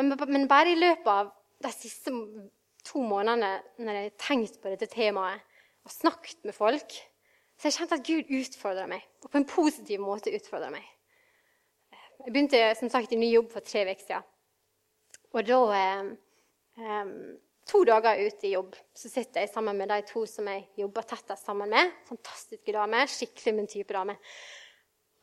Men 0.00 0.48
bare 0.48 0.72
i 0.72 0.80
løpet 0.80 1.12
av 1.12 1.30
de 1.60 1.74
siste 1.74 2.14
to 2.88 3.04
månedene 3.04 3.58
når 3.84 3.98
jeg 3.98 4.08
har 4.08 4.18
tenkt 4.24 4.60
på 4.62 4.72
dette 4.72 4.88
temaet 4.88 5.44
og 5.84 5.94
snakket 5.94 6.44
med 6.44 6.56
folk, 6.56 6.96
så 7.60 7.68
jeg 7.68 7.76
kjente 7.76 7.98
at 7.98 8.06
Gud 8.06 8.32
utfordra 8.40 8.86
meg, 8.88 9.04
og 9.24 9.32
på 9.32 9.40
en 9.40 9.48
positiv 9.48 10.00
måte 10.00 10.32
utfordra 10.32 10.70
meg. 10.72 10.84
Jeg 12.20 12.32
begynte 12.32 12.60
som 12.76 12.90
sagt 12.92 13.12
i 13.12 13.18
ny 13.20 13.30
jobb 13.32 13.50
for 13.52 13.64
tre 13.64 13.84
uker 13.88 14.04
siden. 14.04 14.26
Og 15.32 15.46
da, 15.46 15.60
eh, 16.80 17.12
to 17.70 17.84
dager 17.84 18.20
ute 18.26 18.48
i 18.48 18.54
jobb, 18.54 18.74
så 18.94 19.08
sitter 19.08 19.44
jeg 19.44 19.52
sammen 19.52 19.76
med 19.78 19.88
de 19.88 20.00
to 20.08 20.24
som 20.26 20.48
jeg 20.50 20.66
jobber 20.76 21.06
tettest 21.06 21.46
sammen 21.46 21.70
med. 21.70 21.92
Fantastiske 22.08 22.72
damer. 22.72 23.06
Skikkelig 23.06 23.54
min 23.54 23.70
type 23.70 23.94
dame. 23.94 24.16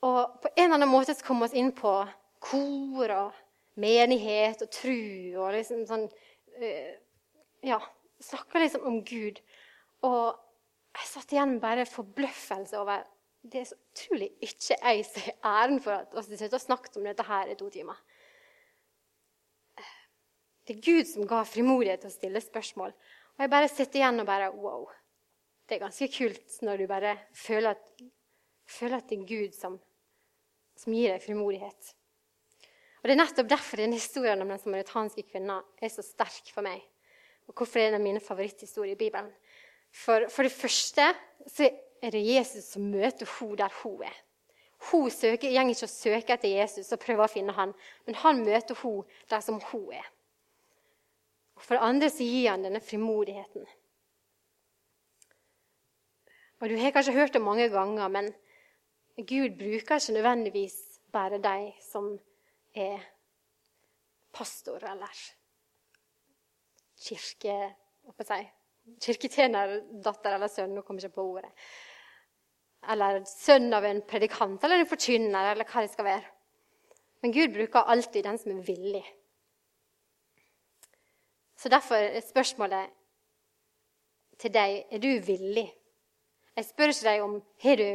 Og 0.01 0.39
på 0.41 0.49
en 0.55 0.63
eller 0.63 0.77
annen 0.77 0.89
måte 0.93 1.15
så 1.17 1.25
kom 1.25 1.41
vi 1.41 1.49
oss 1.49 1.57
inn 1.57 1.73
på 1.75 1.91
kor 2.39 3.13
og 3.13 3.37
menighet 3.81 4.61
og 4.61 4.71
tru 4.73 5.37
og 5.41 5.53
liksom 5.57 5.85
sånn 5.89 6.07
uh, 6.61 6.93
Ja, 7.65 7.79
snakka 8.21 8.61
liksom 8.61 8.85
om 8.85 8.99
Gud. 9.03 9.41
Og 10.05 10.37
jeg 10.97 11.09
satt 11.11 11.33
igjen 11.33 11.55
med 11.55 11.63
bare 11.63 11.85
forbløffelse 11.89 12.79
over 12.79 13.05
det 13.47 13.61
er 13.61 13.67
så 13.69 13.77
utrolig 13.77 14.29
ikke 14.43 14.75
jeg 14.75 15.03
som 15.07 15.23
har 15.23 15.63
æren 15.63 15.81
for 15.83 15.93
at 16.03 16.29
vi 16.29 16.39
har 16.41 16.61
snakket 16.61 16.97
om 16.99 17.05
dette 17.07 17.25
her 17.27 17.51
i 17.51 17.55
to 17.55 17.69
timer. 17.71 17.97
Det 20.67 20.75
er 20.75 20.83
Gud 20.83 21.07
som 21.07 21.27
ga 21.27 21.43
frimodighet 21.47 22.01
til 22.03 22.11
å 22.11 22.15
stille 22.15 22.41
spørsmål. 22.43 22.91
Og 23.37 23.43
jeg 23.45 23.51
bare 23.53 23.69
sitter 23.71 24.01
igjen 24.01 24.19
og 24.19 24.27
bare 24.27 24.49
Wow. 24.51 24.89
Det 25.67 25.75
er 25.75 25.83
ganske 25.85 26.07
kult 26.11 26.57
når 26.63 26.77
du 26.77 26.87
bare 26.87 27.13
føler 27.35 27.75
at, 27.75 28.03
føler 28.67 28.97
at 28.97 29.09
det 29.09 29.17
er 29.19 29.25
Gud 29.27 29.55
som, 29.55 29.79
som 30.79 30.93
gir 30.95 31.11
deg 31.11 31.23
frimodighet. 31.23 31.93
Og 33.01 33.07
Det 33.07 33.15
er 33.15 33.19
nettopp 33.19 33.49
derfor 33.51 33.79
denne 33.79 33.99
historien 33.99 34.41
om 34.41 34.51
den 34.51 34.59
samaritanske 34.59 35.23
kvinna 35.27 35.59
er 35.83 35.91
så 35.91 36.03
sterk 36.03 36.51
for 36.55 36.65
meg. 36.65 36.81
Og 37.47 37.55
hvorfor 37.55 37.79
det 37.79 37.85
er 37.85 37.93
en 37.93 37.99
av 37.99 38.03
mine 38.03 38.23
favoritthistorier 38.23 38.95
i 38.95 38.99
Bibelen. 38.99 39.31
For, 39.97 40.27
for 40.29 40.45
det 40.45 40.53
første 40.53 41.09
så 41.49 41.69
er 42.01 42.13
det 42.13 42.25
Jesus 42.25 42.69
som 42.73 42.85
møter 42.91 43.29
henne 43.39 43.57
der 43.57 43.73
hun 43.81 44.03
er. 44.05 44.17
Hun 44.91 45.09
søker, 45.09 45.49
går 45.49 45.71
ikke 45.71 45.87
og 45.87 45.89
søker 45.89 46.35
etter 46.35 46.53
Jesus 46.53 46.91
og 46.93 47.01
prøver 47.01 47.25
å 47.25 47.31
finne 47.31 47.55
han, 47.57 47.73
men 48.05 48.19
han 48.21 48.43
møter 48.45 48.77
henne 48.77 49.25
der 49.31 49.41
som 49.41 49.59
hun 49.71 49.89
er. 49.97 50.05
Og 51.57 51.63
For 51.65 51.73
det 51.75 51.87
andre 51.87 52.09
så 52.13 52.23
gir 52.23 52.51
han 52.51 52.65
denne 52.67 52.81
frimodigheten. 52.81 53.65
Og 56.59 56.69
Du 56.69 56.77
har 56.77 56.93
kanskje 56.93 57.13
hørt 57.13 57.33
det 57.33 57.41
mange 57.41 57.69
ganger, 57.69 58.07
men 58.07 58.33
Gud 59.17 59.57
bruker 59.57 59.97
ikke 59.97 60.13
nødvendigvis 60.13 60.77
bare 61.13 61.41
de 61.41 61.73
som 61.81 62.19
er 62.75 63.01
pastor 64.33 64.77
eller 64.85 65.13
kirke, 67.01 67.75
si, 68.21 68.39
kirketjenerdatter 69.03 70.37
eller 70.37 70.51
sønn. 70.51 70.73
Nå 70.75 70.83
kommer 70.85 71.03
jeg 71.03 71.11
ikke 71.11 71.21
på 71.21 71.29
ordet 71.35 71.53
eller 72.91 73.23
sønn 73.27 73.71
av 73.75 73.85
en 73.85 74.01
predikant 74.07 74.63
eller 74.63 74.81
en 74.81 74.89
forkynner, 74.89 75.51
eller 75.51 75.67
hva 75.67 75.83
det 75.83 75.91
skal 75.91 76.07
være. 76.07 76.33
Men 77.23 77.33
Gud 77.33 77.55
bruker 77.55 77.89
alltid 77.91 78.27
den 78.27 78.37
som 78.39 78.53
er 78.53 78.65
villig. 78.67 79.03
Så 81.57 81.71
derfor 81.73 81.97
er 81.97 82.21
spørsmålet 82.21 82.93
til 84.37 84.53
deg 84.53 84.83
er 84.93 85.01
du 85.01 85.09
villig. 85.25 85.65
Jeg 86.57 86.65
spør 86.65 86.93
ikke 86.93 87.09
deg 87.09 87.23
om 87.25 87.39
har 87.63 87.81
du 87.81 87.89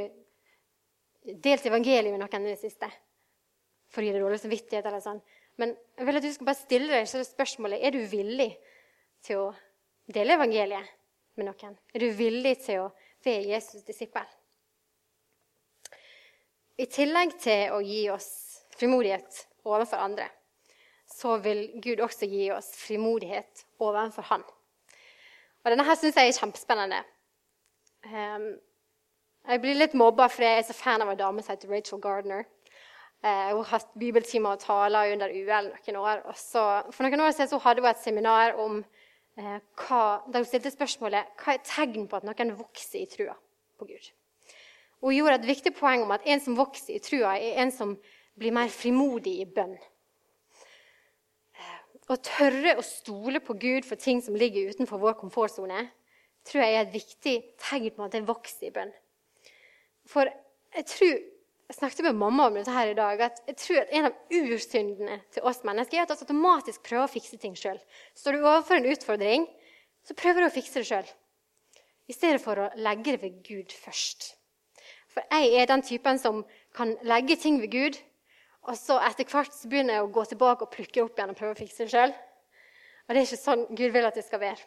delt 1.46 1.66
evangeliet 1.70 2.10
med 2.10 2.20
noen 2.24 2.48
i 2.48 2.50
det 2.50 2.60
siste 2.60 2.88
for 3.92 4.02
å 4.02 4.06
gi 4.06 4.14
deg 4.14 4.24
dårlig 4.24 4.40
samvittighet. 4.42 4.86
eller 4.86 5.04
sånn. 5.04 5.22
Men 5.60 5.76
jeg 5.98 6.06
vil 6.08 6.18
at 6.18 6.24
du 6.24 6.32
skal 6.34 6.48
bare 6.48 6.58
stille 6.58 6.90
deg 6.90 7.26
spørsmålet 7.28 7.84
er 7.84 7.94
du 7.94 8.00
villig 8.10 8.50
til 9.22 9.44
å 9.44 9.52
dele 10.06 10.36
evangeliet 10.36 10.88
med 11.38 11.48
noen. 11.48 11.76
Er 11.94 12.02
du 12.02 12.08
villig 12.16 12.56
til 12.64 12.86
å 12.86 12.90
være 13.24 13.46
Jesus' 13.52 13.86
disippel? 13.86 14.26
I 16.80 16.88
tillegg 16.90 17.36
til 17.40 17.74
å 17.76 17.80
gi 17.84 18.06
oss 18.10 18.30
frimodighet 18.78 19.44
overfor 19.68 20.02
andre, 20.02 20.26
så 21.06 21.36
vil 21.44 21.66
Gud 21.84 22.00
også 22.02 22.26
gi 22.26 22.48
oss 22.54 22.72
frimodighet 22.80 23.66
overfor 23.78 24.26
Han. 24.32 24.44
Og 25.62 25.70
Denne 25.70 25.86
her 25.86 25.98
syns 25.98 26.16
jeg 26.18 26.32
er 26.32 26.38
kjempespennende. 26.40 27.02
Um, 28.02 28.48
jeg 29.46 29.60
blir 29.62 29.78
litt 29.78 29.94
mobba 29.98 30.26
fordi 30.30 30.48
jeg 30.48 30.62
er 30.62 30.66
så 30.66 30.74
fan 30.74 31.04
av 31.04 31.12
en 31.12 31.18
dame 31.18 31.42
som 31.42 31.54
heter 31.54 31.70
Rachel 31.70 32.00
Gardner. 32.02 32.44
Eh, 33.22 33.48
hun 33.52 33.60
har 33.62 33.70
hatt 33.76 33.92
bibeltimer 33.98 34.56
og 34.56 34.62
taler 34.62 35.12
under 35.14 35.30
UL 35.30 35.68
noen 35.70 35.98
år. 36.00 36.24
Og 36.30 36.38
så, 36.38 36.64
for 36.90 37.06
noen 37.06 37.22
år 37.22 37.34
siden 37.34 37.52
så 37.52 37.60
hadde 37.62 37.82
hun 37.82 37.90
et 37.90 38.02
seminar 38.02 38.58
om 38.58 38.80
hva, 39.36 40.02
de 40.28 40.42
stilte 40.44 40.72
spørsmålet 40.72 41.38
hva 41.40 41.54
er 41.54 41.62
tegn 41.64 42.08
på 42.08 42.18
at 42.18 42.26
noen 42.26 42.52
vokser 42.58 43.02
i 43.02 43.08
trua 43.08 43.36
på 43.80 43.88
Gud. 43.88 44.10
Og 45.02 45.10
hun 45.10 45.16
gjorde 45.16 45.38
et 45.40 45.48
viktig 45.48 45.72
poeng 45.74 46.04
om 46.04 46.12
at 46.14 46.26
en 46.30 46.42
som 46.42 46.58
vokser 46.58 46.94
i 46.94 47.02
trua, 47.02 47.34
er 47.34 47.62
en 47.64 47.72
som 47.74 47.96
blir 48.38 48.54
mer 48.54 48.70
frimodig 48.70 49.40
i 49.42 49.48
bønn. 49.48 49.74
Å 52.10 52.18
tørre 52.18 52.76
å 52.76 52.84
stole 52.84 53.40
på 53.40 53.56
Gud 53.56 53.86
for 53.88 53.96
ting 53.96 54.20
som 54.22 54.36
ligger 54.36 54.70
utenfor 54.74 55.00
vår 55.00 55.16
komfortsone, 55.20 55.86
tror 56.46 56.64
jeg 56.64 56.76
er 56.76 56.84
et 56.84 56.94
viktig 56.94 57.34
tegn 57.62 57.92
på 57.96 58.04
at 58.04 58.16
en 58.18 58.28
vokser 58.28 58.68
i 58.68 58.74
bønn. 58.74 58.92
For 60.10 60.28
jeg 60.74 60.88
tror 60.90 61.20
jeg 61.72 61.78
snakket 61.78 62.04
med 62.04 62.18
mamma 62.20 62.46
om 62.50 62.56
dette 62.58 62.72
her 62.74 62.90
i 62.90 62.96
dag, 62.96 63.20
at 63.24 63.38
jeg 63.48 63.56
tror 63.56 63.78
at 63.80 63.92
en 63.96 64.08
av 64.10 64.36
ursyndene 64.36 65.14
til 65.32 65.46
oss 65.48 65.62
mennesker 65.64 65.96
er 65.96 66.04
at 66.04 66.12
vi 66.12 66.26
automatisk 66.26 66.82
prøver 66.84 67.06
å 67.06 67.12
fikse 67.12 67.38
ting 67.40 67.54
sjøl. 67.56 67.78
Står 68.18 68.36
du 68.36 68.42
overfor 68.42 68.76
en 68.76 68.88
utfordring, 68.92 69.46
så 70.04 70.16
prøver 70.18 70.44
du 70.44 70.48
å 70.50 70.52
fikse 70.52 70.82
det 70.82 70.90
sjøl. 70.90 71.08
I 72.12 72.16
stedet 72.16 72.42
for 72.44 72.60
å 72.60 72.68
legge 72.76 73.14
det 73.14 73.22
ved 73.22 73.38
Gud 73.46 73.72
først. 73.72 74.34
For 75.12 75.24
jeg 75.32 75.62
er 75.62 75.70
den 75.70 75.84
typen 75.86 76.20
som 76.20 76.42
kan 76.76 76.92
legge 77.08 77.38
ting 77.40 77.56
ved 77.62 77.72
Gud, 77.72 77.96
og 78.68 78.76
så 78.76 78.98
etter 79.08 79.26
hvert 79.32 79.56
så 79.56 79.70
begynner 79.70 79.96
jeg 79.96 80.04
å 80.04 80.12
gå 80.12 80.26
tilbake 80.28 80.66
og 80.66 80.74
plukke 80.76 81.06
opp 81.06 81.16
igjen 81.16 81.32
og 81.32 81.40
prøve 81.40 81.56
å 81.56 81.60
fikse 81.62 81.86
det 81.86 81.94
sjøl. 81.94 82.12
Og 83.08 83.14
det 83.14 83.22
er 83.22 83.30
ikke 83.30 83.44
sånn 83.46 83.64
Gud 83.72 83.96
vil 83.96 84.10
at 84.10 84.18
det 84.18 84.26
skal 84.28 84.44
være. 84.44 84.60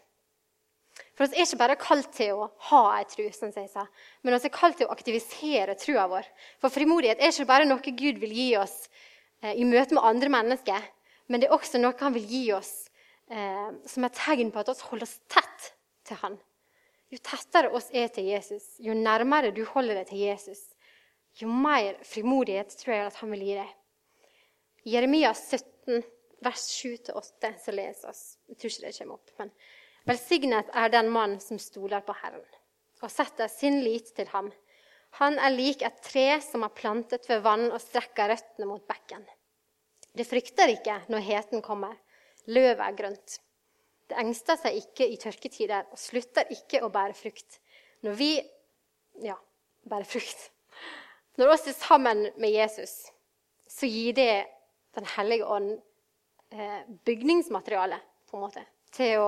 For 1.16 1.32
vi 1.32 1.40
er 1.40 1.48
ikke 1.48 1.62
bare 1.62 1.78
kalt 1.80 2.10
til 2.18 2.36
å 2.36 2.50
ha 2.70 2.82
ei 2.98 3.06
tru, 3.08 3.24
som 3.32 3.52
jeg 3.56 3.70
sa, 3.72 3.86
men 4.22 4.36
vi 4.36 4.50
er 4.50 4.54
kalt 4.54 4.82
til 4.82 4.90
å 4.90 4.96
aktivisere 4.96 5.78
trua 5.80 6.10
vår. 6.12 6.28
For 6.60 6.74
frimodighet 6.74 7.22
er 7.24 7.32
ikke 7.32 7.48
bare 7.48 7.68
noe 7.70 7.96
Gud 8.02 8.20
vil 8.20 8.34
gi 8.36 8.50
oss 8.60 8.76
eh, 9.42 9.54
i 9.56 9.64
møte 9.68 9.96
med 9.96 10.04
andre 10.04 10.32
mennesker, 10.34 10.90
men 11.32 11.42
det 11.42 11.48
er 11.48 11.56
også 11.56 11.80
noe 11.80 11.96
han 12.02 12.16
vil 12.18 12.28
gi 12.28 12.44
oss 12.58 12.74
eh, 13.32 13.70
som 13.88 14.08
et 14.08 14.20
tegn 14.20 14.52
på 14.52 14.60
at 14.60 14.74
vi 14.74 14.90
holder 14.90 15.08
oss 15.08 15.16
tett 15.32 15.70
til 16.06 16.20
han. 16.20 16.36
Jo 17.14 17.22
tettere 17.24 17.72
oss 17.78 17.88
er 17.96 18.12
til 18.12 18.28
Jesus, 18.34 18.76
jo 18.84 18.98
nærmere 18.98 19.54
du 19.56 19.64
holder 19.70 20.02
deg 20.02 20.12
til 20.12 20.26
Jesus, 20.26 20.66
jo 21.40 21.48
mer 21.52 21.96
frimodighet 22.08 22.76
tror 22.82 22.96
jeg 22.96 23.08
at 23.08 23.22
han 23.22 23.32
vil 23.32 23.48
gi 23.48 23.56
deg. 23.62 23.72
I 24.86 24.98
Jeremia 24.98 25.32
17, 25.32 26.04
vers 26.46 26.68
7-8, 26.76 27.56
så 27.64 27.74
leser 27.74 28.12
oss 28.12 28.24
Jeg 28.50 28.60
tror 28.60 28.74
ikke 28.74 28.86
det 28.86 28.98
kommer 29.00 29.18
opp. 29.18 29.32
men 29.40 29.52
Velsignet 30.06 30.70
er 30.78 30.92
den 30.94 31.10
mann 31.10 31.40
som 31.42 31.58
stoler 31.62 32.04
på 32.06 32.14
Herren 32.22 32.46
og 33.04 33.12
setter 33.12 33.50
sin 33.52 33.84
lit 33.86 34.08
til 34.18 34.30
ham. 34.32 34.48
Han 35.20 35.38
er 35.38 35.54
lik 35.54 35.84
et 35.86 35.98
tre 36.02 36.40
som 36.42 36.64
er 36.66 36.74
plantet 36.74 37.28
ved 37.30 37.44
vann 37.46 37.68
og 37.68 37.82
strekker 37.84 38.32
røttene 38.32 38.68
mot 38.70 38.82
bekken. 38.90 39.22
Det 40.16 40.26
frykter 40.26 40.72
ikke 40.74 40.96
når 41.12 41.26
heten 41.28 41.64
kommer. 41.66 41.94
Løvet 42.50 42.82
er 42.82 42.98
grønt. 42.98 43.38
Det 44.10 44.18
engster 44.22 44.58
seg 44.62 44.78
ikke 44.80 45.08
i 45.10 45.18
tørketider 45.22 45.90
og 45.92 46.00
slutter 46.00 46.50
ikke 46.54 46.82
å 46.86 46.92
bære 46.94 47.18
frukt. 47.18 47.60
Når 48.06 48.18
vi 48.20 48.32
ja, 49.26 49.38
bærer 49.90 50.08
frukt. 50.10 50.50
Når 51.38 51.56
oss 51.56 51.66
er 51.68 51.78
sammen 51.78 52.28
med 52.42 52.54
Jesus, 52.54 52.94
så 53.68 53.90
gir 53.90 54.14
det 54.18 54.46
Den 54.96 55.04
hellige 55.12 55.44
ånd 55.52 55.74
eh, 56.56 56.84
bygningsmateriale 57.04 57.98
på 58.30 58.38
en 58.38 58.44
måte, 58.46 58.62
til 58.96 59.20
å 59.20 59.26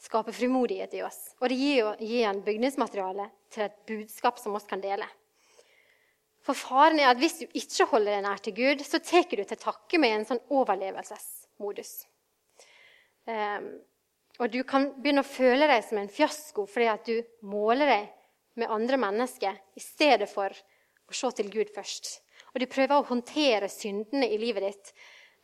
skape 0.00 0.34
frimodighet 0.36 0.94
i 0.94 1.02
oss. 1.06 1.18
Og 1.40 1.50
det 1.50 1.58
gir, 1.60 1.92
gir 2.00 2.26
en 2.28 2.42
bygningsmateriale 2.44 3.30
til 3.52 3.66
et 3.66 3.78
budskap 3.88 4.40
som 4.42 4.56
oss 4.58 4.68
kan 4.68 4.82
dele. 4.82 5.06
For 6.46 6.54
faren 6.54 7.00
er 7.02 7.10
at 7.10 7.18
hvis 7.18 7.40
du 7.40 7.58
ikke 7.58 7.88
holder 7.90 8.16
deg 8.16 8.24
nær 8.26 8.42
til 8.42 8.54
Gud, 8.54 8.84
så 8.86 9.00
tar 9.02 9.26
du 9.32 9.42
til 9.42 9.58
takke 9.58 9.98
med 9.98 10.14
en 10.14 10.26
sånn 10.28 10.42
overlevelsesmodus. 10.54 11.96
Um, 13.26 13.72
og 14.38 14.52
du 14.52 14.60
kan 14.68 14.92
begynne 15.00 15.24
å 15.24 15.26
føle 15.26 15.66
deg 15.66 15.82
som 15.82 15.98
en 15.98 16.12
fiasko 16.12 16.66
fordi 16.70 16.86
at 16.92 17.08
du 17.08 17.16
måler 17.48 17.90
deg 17.90 18.12
med 18.60 18.70
andre 18.70 18.98
mennesker 19.00 19.56
i 19.76 19.82
stedet 19.82 20.28
for 20.30 20.52
å 20.54 21.16
se 21.16 21.32
til 21.40 21.50
Gud 21.52 21.72
først. 21.74 22.20
Og 22.54 22.62
du 22.62 22.68
prøver 22.70 22.94
å 22.96 23.08
håndtere 23.08 23.68
syndene 23.72 24.28
i 24.30 24.38
livet 24.40 24.68
ditt 24.68 24.92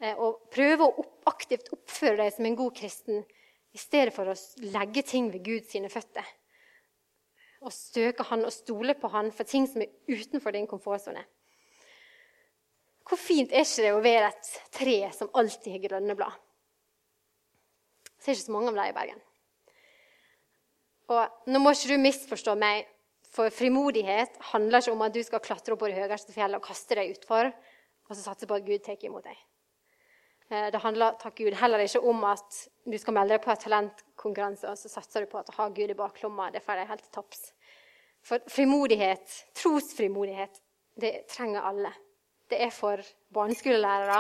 eh, 0.01 0.15
og 0.15 0.47
prøver 0.53 0.87
å 0.87 1.03
opp, 1.03 1.17
aktivt 1.33 1.73
oppføre 1.75 2.21
deg 2.23 2.37
som 2.37 2.49
en 2.49 2.59
god 2.59 2.77
kristen 2.79 3.25
i 3.73 3.81
stedet 3.81 4.13
for 4.15 4.29
å 4.29 4.37
legge 4.75 5.05
ting 5.07 5.31
ved 5.33 5.45
Gud 5.47 5.69
sine 5.69 5.91
føtter. 5.93 6.27
Og 7.63 7.73
støke 7.73 8.27
han 8.29 8.45
og 8.45 8.53
stole 8.53 8.95
på 8.99 9.11
han 9.13 9.31
for 9.33 9.49
ting 9.49 9.69
som 9.71 9.85
er 9.85 9.93
utenfor 10.11 10.55
din 10.55 10.69
komfortsone. 10.69 11.23
Hvor 13.09 13.19
fint 13.19 13.53
er 13.53 13.65
ikke 13.65 13.85
det 13.85 13.93
å 13.95 14.03
være 14.05 14.31
et 14.31 14.51
tre 14.75 14.97
som 15.15 15.31
alltid 15.39 15.75
har 15.75 15.85
grønne 15.89 16.17
blad? 16.19 16.35
Jeg 18.07 18.25
ser 18.25 18.37
ikke 18.37 18.47
så 18.47 18.55
mange 18.55 18.71
av 18.71 18.79
dem 18.79 18.91
i 18.91 18.97
Bergen. 18.97 19.23
Og 21.13 21.51
Nå 21.51 21.61
må 21.61 21.73
ikke 21.75 21.91
du 21.91 22.03
misforstå 22.03 22.55
meg, 22.59 22.87
for 23.33 23.53
frimodighet 23.55 24.37
handler 24.53 24.83
ikke 24.83 24.93
om 24.93 25.03
at 25.07 25.15
du 25.15 25.23
skal 25.25 25.43
klatre 25.43 25.75
opp 25.75 25.81
på 25.83 25.89
det 25.89 25.97
høyeste 25.97 26.35
fjellet 26.35 26.61
og 26.61 26.67
kaste 26.67 26.99
deg 26.99 27.15
utfor, 27.15 27.49
og 27.49 28.13
så 28.13 28.21
satse 28.21 28.47
på 28.49 28.59
at 28.59 28.67
Gud 28.67 28.85
tar 28.85 29.01
imot 29.01 29.25
deg. 29.25 29.39
Eh, 30.53 30.69
det 30.71 30.83
handler 30.85 31.17
takk 31.21 31.39
Gud, 31.39 31.55
heller 31.57 31.81
ikke 31.81 32.03
om 32.05 32.25
at 32.29 32.59
du 32.85 32.99
skal 33.01 33.15
melde 33.17 33.33
deg 33.33 33.45
på 33.45 33.53
en 33.55 33.61
talentkonkurranse, 33.63 34.69
og 34.69 34.77
så 34.77 34.91
satser 34.93 35.25
du 35.25 35.31
på 35.31 35.39
at 35.41 35.49
du 35.49 35.55
har 35.57 35.73
Gud 35.73 35.93
i 35.95 35.97
baklomma. 35.97 36.51
Det 36.53 36.61
får 36.65 36.83
deg 36.83 36.91
helt 36.91 37.05
til 37.07 37.15
topps. 37.15 37.47
For 38.23 38.43
frimodighet, 38.53 39.39
trosfrimodighet, 39.57 40.61
det 41.01 41.13
trenger 41.33 41.65
alle. 41.71 41.93
Det 42.53 42.59
er 42.67 42.73
for 42.75 43.01
barneskolelærere, 43.33 44.19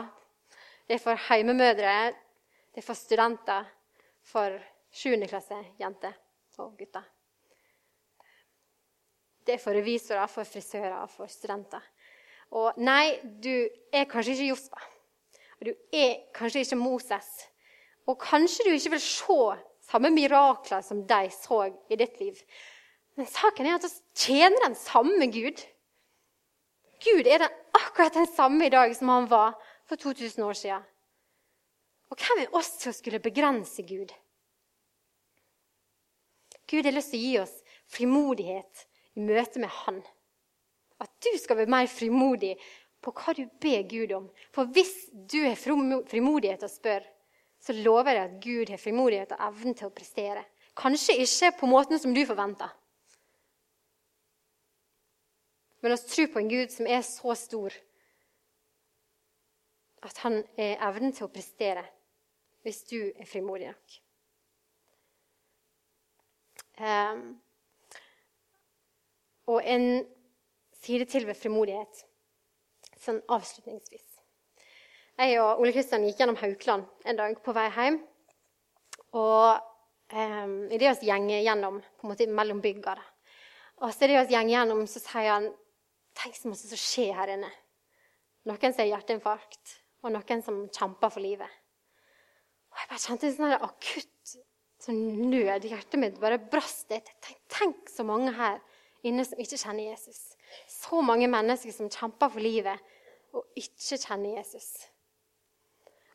det 0.88 0.96
er 0.96 1.02
for 1.02 1.20
heimemødre, 1.28 1.96
det 2.72 2.80
er 2.80 2.86
for 2.86 2.96
studenter, 2.96 3.68
for 4.24 4.56
7. 4.92 5.18
klasse 5.28 5.58
jenter 5.80 6.16
og 6.62 6.78
gutter. 6.78 7.04
Det 9.44 9.58
er 9.58 9.60
for 9.60 9.76
revisorer, 9.76 10.32
for 10.32 10.48
frisører, 10.48 11.04
for 11.12 11.28
studenter. 11.28 11.84
Og 12.56 12.80
nei, 12.80 13.18
du 13.20 13.68
er 13.92 14.08
kanskje 14.08 14.38
ikke 14.38 14.50
Josfa. 14.54 14.91
Og 15.62 15.68
du 15.68 15.74
er 15.94 16.16
kanskje 16.34 16.64
ikke 16.64 16.76
Moses. 16.80 17.26
Og 18.10 18.16
kanskje 18.18 18.64
du 18.66 18.72
ikke 18.74 18.96
vil 18.96 19.00
se 19.04 19.36
samme 19.86 20.10
mirakler 20.10 20.82
som 20.82 21.04
de 21.06 21.28
så 21.30 21.68
i 21.86 21.98
ditt 22.00 22.18
liv. 22.18 22.40
Men 23.14 23.28
saken 23.30 23.68
er 23.68 23.76
at 23.76 23.86
vi 23.86 23.92
tjener 24.18 24.64
den 24.64 24.74
samme 24.74 25.28
Gud. 25.30 25.62
Gud 27.06 27.30
er 27.30 27.44
den, 27.44 27.54
akkurat 27.78 28.18
den 28.18 28.26
samme 28.26 28.66
i 28.66 28.72
dag 28.74 28.90
som 28.98 29.12
han 29.14 29.30
var 29.30 29.54
for 29.86 29.96
2000 30.02 30.42
år 30.44 30.58
siden. 30.58 30.82
Og 32.10 32.18
hvem 32.18 32.42
er 32.42 32.58
oss 32.58 32.74
til 32.80 32.90
å 32.90 32.96
skulle 32.98 33.22
begrense 33.22 33.86
Gud? 33.86 34.10
Gud 36.66 36.90
har 36.90 36.98
lyst 36.98 37.14
til 37.14 37.22
å 37.22 37.28
gi 37.28 37.38
oss 37.38 37.54
frimodighet 37.94 38.86
i 39.14 39.22
møte 39.30 39.62
med 39.62 39.70
Han. 39.84 40.02
At 40.98 41.12
du 41.22 41.30
skal 41.38 41.62
være 41.62 41.70
mer 41.70 41.86
frimodig 41.86 42.56
på 43.02 43.12
hva 43.16 43.34
du 43.36 43.44
ber 43.60 43.82
Gud 43.90 44.12
om. 44.16 44.28
For 44.54 44.70
hvis 44.74 45.10
du 45.12 45.40
har 45.44 45.58
frimodighet 45.58 46.62
og 46.62 46.70
spør, 46.70 47.06
så 47.62 47.74
lover 47.78 48.16
jeg 48.16 48.24
at 48.28 48.38
Gud 48.42 48.70
har 48.70 48.80
frimodighet 48.80 49.34
og 49.36 49.42
evnen 49.48 49.76
til 49.78 49.88
å 49.90 49.94
prestere. 49.94 50.44
Kanskje 50.78 51.18
ikke 51.22 51.52
på 51.60 51.68
måten 51.70 52.00
som 52.00 52.14
du 52.14 52.22
forventer. 52.26 52.70
Men 55.82 55.96
oss 55.96 56.06
tror 56.06 56.30
på 56.30 56.38
en 56.38 56.50
Gud 56.50 56.70
som 56.70 56.86
er 56.86 57.02
så 57.06 57.34
stor 57.38 57.74
at 60.02 60.18
han 60.24 60.40
er 60.58 60.80
evnen 60.82 61.14
til 61.14 61.26
å 61.26 61.32
prestere 61.32 61.84
hvis 62.62 62.82
du 62.90 62.98
er 63.10 63.26
frimodig 63.26 63.70
nok. 63.70 63.98
Um, 66.82 67.22
og 69.50 69.60
en 69.66 69.86
side 70.82 71.06
til 71.10 71.26
ved 71.26 71.38
frimodighet, 71.38 72.04
sånn 73.02 73.20
avslutningsvis. 73.32 74.06
Jeg 75.20 75.40
og 75.42 75.60
Ole 75.60 75.74
Kristian 75.74 76.06
gikk 76.06 76.22
gjennom 76.22 76.38
Haukeland 76.40 77.08
en 77.08 77.18
dag 77.18 77.34
på 77.44 77.54
vei 77.56 77.66
hjem. 77.74 77.98
Og 79.18 79.48
eh, 80.14 80.54
idet 80.76 80.94
vi 81.02 81.10
gjenger 81.10 81.42
gjennom 81.44 81.80
på 81.82 82.06
en 82.06 82.12
måte 82.14 82.28
mellom 82.30 82.62
bygga, 82.64 82.96
og 83.82 83.90
så 83.90 84.06
idet 84.06 84.28
vi 84.28 84.36
gjenger 84.36 84.56
gjennom, 84.56 84.86
så 84.86 85.02
sier 85.02 85.34
han 85.34 85.50
Tenk 86.12 86.34
så 86.36 86.50
mye 86.50 86.58
som 86.60 86.76
skjer 86.76 87.14
her 87.16 87.30
inne. 87.32 87.48
Noen 88.44 88.74
som 88.74 88.82
har 88.82 88.90
hjerteinfarkt, 88.90 89.70
og 90.04 90.12
noen 90.12 90.42
som 90.44 90.58
kjemper 90.68 91.08
for 91.14 91.24
livet. 91.24 91.48
Og 92.68 92.80
jeg 92.82 92.90
bare 92.90 93.00
kjente 93.00 93.30
en 93.30 93.36
sånn 93.38 93.54
akutt 93.56 94.34
sånn 94.82 95.00
nød 95.30 95.66
hjertet 95.70 96.00
mitt. 96.00 96.20
bare 96.20 96.40
brast 96.52 96.90
litt. 96.90 97.10
Tenk, 97.22 97.40
tenk, 97.48 97.90
så 97.90 98.04
mange 98.06 98.34
her 98.36 98.60
inne 99.06 99.24
som 99.26 99.40
ikke 99.40 99.60
kjenner 99.60 99.92
Jesus. 99.92 100.34
Så 100.82 101.02
mange 101.04 101.28
mennesker 101.30 101.74
som 101.74 101.90
kjemper 101.92 102.32
for 102.32 102.42
livet 102.42 102.80
og 103.32 103.46
ikke 103.56 103.98
kjenner 104.02 104.38
Jesus. 104.40 104.68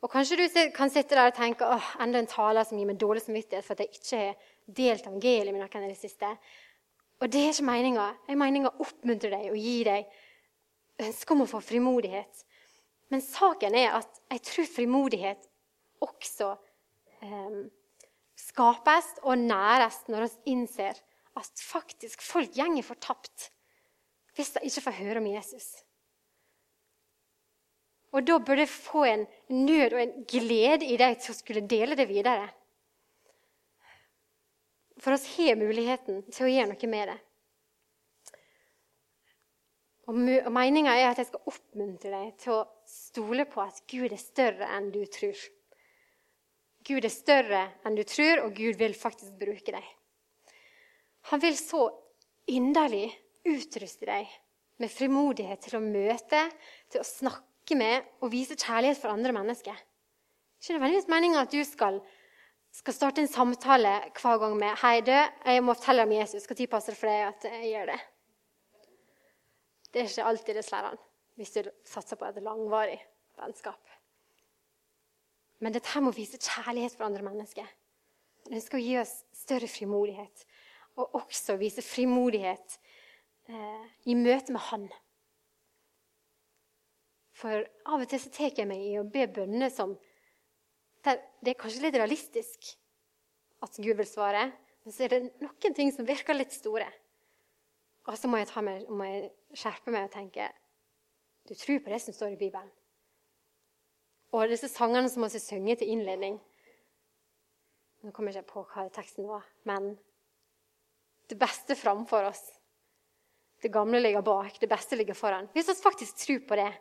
Og 0.02 0.10
Kanskje 0.12 0.36
du 0.38 0.44
kan 0.76 0.90
sitte 0.92 1.16
der 1.16 1.32
og 1.32 1.36
tenke 1.36 1.66
åh, 1.66 1.86
enda 2.02 2.20
en 2.20 2.30
taler 2.30 2.66
som 2.66 2.78
gir 2.78 2.86
meg 2.86 3.00
dårlig 3.00 3.24
samvittighet 3.24 3.66
for 3.66 3.74
at 3.74 3.82
jeg 3.82 3.98
ikke 3.98 4.20
har 4.20 4.52
delt 4.78 5.08
evangeliet 5.08 5.54
med 5.54 5.64
noen 5.64 5.86
i 5.88 5.90
det 5.90 5.98
siste. 5.98 6.30
Og 7.18 7.32
det 7.32 7.42
er 7.42 7.50
ikke 7.50 7.66
meninga. 7.66 8.06
Jeg 8.28 8.38
meninga 8.38 8.70
å 8.70 8.84
oppmuntre 8.84 9.32
deg 9.32 9.48
og 9.50 9.58
gi 9.58 9.78
deg 9.88 10.12
ønske 11.08 11.34
om 11.34 11.42
å 11.42 11.50
få 11.50 11.62
frimodighet. 11.64 12.44
Men 13.10 13.24
saken 13.24 13.74
er 13.78 13.98
at 13.98 14.22
jeg 14.30 14.44
tror 14.46 14.70
frimodighet 14.70 15.50
også 16.04 16.52
eh, 17.24 17.60
skapes 18.38 19.14
og 19.24 19.40
næres 19.40 20.04
når 20.12 20.28
vi 20.28 20.54
innser 20.54 20.98
at 21.38 21.62
faktisk 21.62 22.22
folk 22.22 22.54
gjenger 22.54 22.86
fortapt 22.86 23.48
hvis 24.38 24.54
de 24.54 24.62
ikke 24.68 24.84
får 24.86 24.98
høre 25.00 25.20
om 25.20 25.26
Jesus. 25.26 25.66
Og 28.14 28.24
da 28.24 28.38
burde 28.38 28.64
jeg 28.64 28.72
få 28.72 29.02
en 29.04 29.26
nød 29.50 29.96
og 29.96 30.00
en 30.00 30.14
glede 30.30 30.86
i 30.86 30.96
deg 31.00 31.18
til 31.20 31.34
å 31.34 31.36
skulle 31.36 31.66
dele 31.68 31.98
det 31.98 32.06
videre. 32.08 32.46
For 34.98 35.14
oss 35.14 35.26
har 35.36 35.58
muligheten 35.58 36.22
til 36.30 36.46
å 36.46 36.52
gjøre 36.52 36.70
noe 36.72 36.90
med 36.90 37.12
det. 37.12 37.18
Og 40.08 40.16
Meninga 40.54 40.94
er 40.96 41.10
at 41.10 41.20
jeg 41.20 41.28
skal 41.28 41.50
oppmuntre 41.50 42.10
deg 42.14 42.32
til 42.40 42.54
å 42.56 42.64
stole 42.88 43.44
på 43.50 43.60
at 43.60 43.82
Gud 43.90 44.08
er 44.08 44.22
større 44.22 44.70
enn 44.78 44.88
du 44.94 45.02
tror. 45.12 45.36
Gud 46.88 47.04
er 47.04 47.12
større 47.12 47.66
enn 47.84 47.98
du 47.98 48.06
tror, 48.08 48.46
og 48.46 48.54
Gud 48.56 48.78
vil 48.80 48.96
faktisk 48.96 49.34
bruke 49.36 49.74
deg. 49.74 49.84
Han 51.28 51.42
vil 51.42 51.58
så 51.60 51.82
inderlig 52.48 53.10
utruste 53.46 54.08
deg 54.08 54.30
med 54.78 54.92
frimodighet 54.92 55.62
til 55.64 55.78
å 55.78 55.82
møte, 55.84 56.44
til 56.90 57.02
å 57.02 57.06
snakke 57.06 57.76
med 57.78 58.06
og 58.22 58.32
vise 58.32 58.56
kjærlighet 58.58 59.00
for 59.00 59.12
andre 59.12 59.34
mennesker. 59.34 59.76
Ikke 60.58 60.76
nødvendigvis 60.76 61.10
meninga 61.10 61.42
at 61.44 61.54
du 61.54 61.60
skal, 61.66 62.00
skal, 62.74 62.94
starte 62.94 63.22
en 63.22 63.30
samtale 63.30 63.94
hver 64.18 64.38
gang 64.42 64.56
med 64.58 64.76
'Hei, 64.78 65.00
du, 65.00 65.12
jeg 65.12 65.62
må 65.62 65.74
fortelle 65.74 66.02
om 66.02 66.12
Jesus. 66.12 66.48
Når 66.50 66.66
passer 66.66 66.92
det 66.92 66.98
for 66.98 67.08
deg 67.08 67.26
at 67.28 67.44
jeg 67.44 67.72
gjør 67.72 67.92
det?' 67.92 68.00
Det 69.92 70.02
er 70.02 70.08
ikke 70.08 70.28
alltid 70.30 70.54
det 70.54 70.64
slår 70.64 70.90
an 70.92 70.98
hvis 71.38 71.52
du 71.54 71.70
satser 71.86 72.18
på 72.18 72.26
et 72.26 72.42
langvarig 72.42 72.98
vennskap. 73.38 73.80
Men 75.62 75.72
dette 75.72 76.00
må 76.02 76.10
vise 76.14 76.38
kjærlighet 76.38 76.96
for 76.96 77.06
andre 77.06 77.22
mennesker. 77.22 77.66
Den 78.48 78.60
skal 78.60 78.82
gi 78.82 78.96
oss 78.98 79.12
større 79.32 79.68
frimodighet. 79.70 80.44
Og 80.98 81.14
også 81.14 81.56
vise 81.60 81.82
frimodighet 81.82 82.78
i 83.48 84.14
møte 84.14 84.52
med 84.52 84.60
Han. 84.68 84.88
For 87.38 87.64
av 87.86 88.02
og 88.02 88.10
til 88.10 88.20
så 88.20 88.30
tar 88.34 88.52
jeg 88.56 88.66
meg 88.68 88.82
i 88.82 88.96
å 88.98 89.06
be 89.06 89.28
bønner 89.30 89.72
som 89.72 89.96
Det 91.06 91.52
er 91.52 91.56
kanskje 91.56 91.84
litt 91.86 91.96
realistisk 91.96 92.72
at 93.64 93.76
Gud 93.78 93.96
vil 93.96 94.06
svare, 94.06 94.48
men 94.84 94.92
så 94.92 95.06
er 95.06 95.12
det 95.14 95.20
noen 95.40 95.74
ting 95.74 95.92
som 95.94 96.06
virker 96.06 96.36
litt 96.36 96.52
store. 96.52 96.88
Og 98.08 98.18
så 98.18 98.28
må 98.28 98.40
jeg, 98.40 98.50
meg, 98.66 98.84
må 98.90 99.06
jeg 99.06 99.30
skjerpe 99.56 99.94
meg 99.94 100.08
og 100.08 100.12
tenke 100.12 100.50
Du 101.48 101.54
tror 101.54 101.80
på 101.80 101.94
det 101.94 102.02
som 102.02 102.16
står 102.16 102.34
i 102.34 102.40
Bibelen. 102.40 102.68
Og 104.34 104.50
disse 104.50 104.68
sangene 104.68 105.08
som 105.08 105.24
vi 105.24 105.40
synger 105.40 105.80
til 105.80 105.94
innledning 105.94 106.36
Nå 108.04 108.12
kommer 108.14 108.34
jeg 108.34 108.44
ikke 108.44 108.52
på 108.52 108.66
hva 108.74 108.84
teksten 108.94 109.26
var, 109.26 109.46
men 109.66 109.96
det 111.28 111.38
beste 111.40 111.74
framfor 111.76 112.28
oss 112.28 112.44
det 113.62 113.72
gamle 113.74 114.00
ligger 114.00 114.22
bak, 114.22 114.60
det 114.60 114.70
beste 114.70 114.96
ligger 114.96 115.14
foran. 115.18 115.48
Hvis 115.52 115.68
vi 115.68 115.74
faktisk 115.74 116.16
tror 116.16 116.42
på 116.48 116.58
det, 116.60 116.72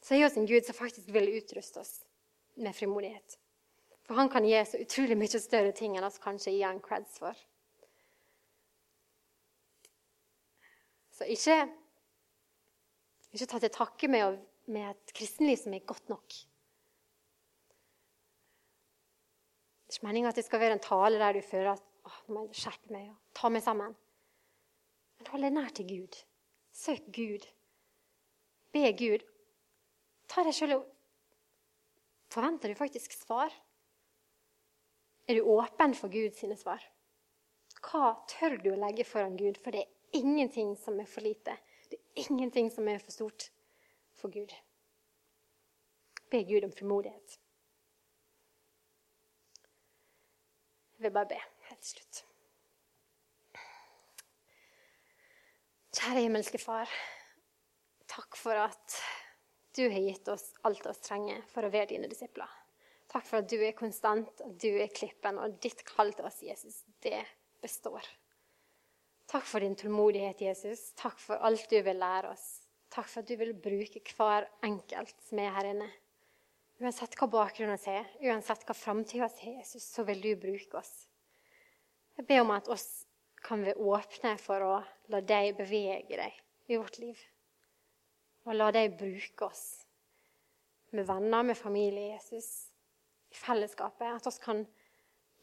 så 0.00 0.14
er 0.14 0.28
vi 0.28 0.40
en 0.40 0.48
Gud 0.48 0.64
som 0.64 0.76
faktisk 0.76 1.08
vil 1.12 1.32
utruste 1.36 1.80
oss 1.80 1.94
med 2.60 2.76
frimodighet. 2.76 3.38
For 4.04 4.18
han 4.18 4.28
kan 4.28 4.44
gi 4.44 4.58
så 4.66 4.80
utrolig 4.82 5.16
mye 5.16 5.40
større 5.40 5.72
ting 5.76 5.96
enn 5.96 6.06
oss 6.06 6.20
kanskje 6.22 6.52
gir 6.56 6.66
han 6.66 6.80
creds 6.84 7.20
for. 7.22 7.36
Så 11.14 11.28
ikke, 11.28 11.56
ikke 13.36 13.48
ta 13.52 13.60
til 13.60 13.72
takke 13.74 14.08
med, 14.08 14.40
med 14.72 14.88
et 14.90 15.12
kristenliv 15.16 15.60
som 15.60 15.76
er 15.76 15.84
godt 15.88 16.08
nok. 16.12 16.40
Det 19.84 19.96
er 19.96 19.98
ikke 19.98 20.08
meninga 20.08 20.32
at 20.32 20.38
det 20.38 20.46
skal 20.46 20.62
være 20.62 20.78
en 20.78 20.84
tale 20.84 21.20
der 21.20 21.36
du 21.36 21.42
føler 21.44 21.74
at 21.74 21.86
å, 22.06 22.12
nå 22.30 22.34
må 22.34 22.46
jeg 22.48 22.62
skjerpe 22.62 22.94
meg 22.94 23.10
og 23.10 23.18
ta 23.36 23.50
meg 23.52 23.62
sammen. 23.64 23.96
Men 25.20 25.32
hold 25.34 25.44
deg 25.44 25.52
nær 25.52 25.74
til 25.76 25.88
Gud. 25.88 26.16
Søk 26.72 27.10
Gud. 27.12 27.44
Be 28.72 28.88
Gud. 28.96 29.26
Ta 30.30 30.44
deg 30.46 30.56
sjøl 30.56 30.78
og 30.78 30.88
Forventer 32.30 32.70
du 32.70 32.78
faktisk 32.78 33.12
svar? 33.12 33.50
Er 35.26 35.34
du 35.34 35.48
åpen 35.50 35.96
for 35.98 36.12
Guds 36.12 36.38
svar? 36.60 36.84
Hva 37.82 38.12
tør 38.30 38.54
du 38.62 38.70
å 38.70 38.78
legge 38.78 39.04
foran 39.04 39.36
Gud? 39.36 39.58
For 39.58 39.74
det 39.74 39.82
er 39.82 40.20
ingenting 40.20 40.76
som 40.78 41.00
er 41.02 41.10
for 41.10 41.26
lite. 41.26 41.56
Det 41.90 41.98
er 41.98 42.30
ingenting 42.30 42.70
som 42.70 42.88
er 42.88 43.02
for 43.02 43.10
stort 43.10 43.50
for 44.14 44.30
Gud. 44.30 44.54
Be 46.30 46.44
Gud 46.46 46.64
om 46.64 46.72
frimodighet. 46.72 47.38
Jeg 50.94 51.08
vil 51.08 51.16
bare 51.18 51.32
be 51.34 51.42
helt 51.66 51.80
til 51.80 51.96
slutt. 51.96 52.29
Kjære 56.00 56.22
himmelske 56.24 56.56
Far. 56.56 56.88
Takk 58.08 58.36
for 58.40 58.56
at 58.56 58.94
du 59.76 59.82
har 59.82 60.00
gitt 60.00 60.30
oss 60.32 60.46
alt 60.64 60.86
vi 60.86 60.94
trenger 61.04 61.42
for 61.50 61.66
å 61.66 61.70
være 61.74 61.90
dine 61.90 62.08
disipler. 62.08 62.48
Takk 63.12 63.26
for 63.28 63.42
at 63.42 63.50
du 63.50 63.58
er 63.60 63.76
konstant, 63.76 64.30
at 64.40 64.54
du 64.62 64.70
er 64.80 64.88
klippen, 64.96 65.36
og 65.36 65.58
ditt 65.60 65.82
kall 65.84 66.14
til 66.16 66.24
oss, 66.24 66.38
Jesus, 66.40 66.78
det 67.04 67.20
består. 67.60 68.08
Takk 69.28 69.44
for 69.44 69.60
din 69.60 69.76
tålmodighet, 69.76 70.40
Jesus. 70.46 70.86
Takk 70.96 71.20
for 71.20 71.36
alt 71.36 71.68
du 71.68 71.76
vil 71.84 72.00
lære 72.00 72.32
oss. 72.32 72.46
Takk 72.88 73.12
for 73.12 73.20
at 73.20 73.28
du 73.28 73.36
vil 73.42 73.52
bruke 73.68 74.00
hver 74.16 74.48
enkelt 74.70 75.20
som 75.28 75.44
er 75.44 75.52
her 75.58 75.68
inne. 75.74 75.90
Uansett 76.80 77.18
hva 77.20 77.28
bakgrunnen 77.28 77.88
er, 77.92 78.08
uansett 78.24 78.64
hva 78.64 78.78
framtida 78.78 79.28
er, 79.28 79.60
Jesus, 79.60 79.84
så 79.92 80.08
vil 80.08 80.24
du 80.24 80.32
bruke 80.48 80.80
oss. 80.80 80.94
Jeg 82.16 82.24
ber 82.32 82.40
om 82.46 82.56
at 82.56 82.72
oss 82.72 82.88
kan 83.42 83.62
vi 83.64 83.74
åpne 83.74 84.36
for 84.40 84.64
å 84.64 84.74
la 85.12 85.20
deg 85.24 85.56
bevege 85.58 86.18
deg 86.18 86.40
i 86.70 86.78
vårt 86.78 86.98
liv. 87.02 87.20
Og 88.46 88.56
la 88.56 88.70
deg 88.74 88.96
bruke 88.98 89.48
oss 89.48 89.64
med 90.96 91.06
venner, 91.06 91.44
med 91.46 91.58
familie, 91.58 92.16
Jesus, 92.16 92.70
i 93.30 93.38
fellesskapet. 93.38 94.16
At 94.16 94.26
oss 94.26 94.40
kan 94.42 94.64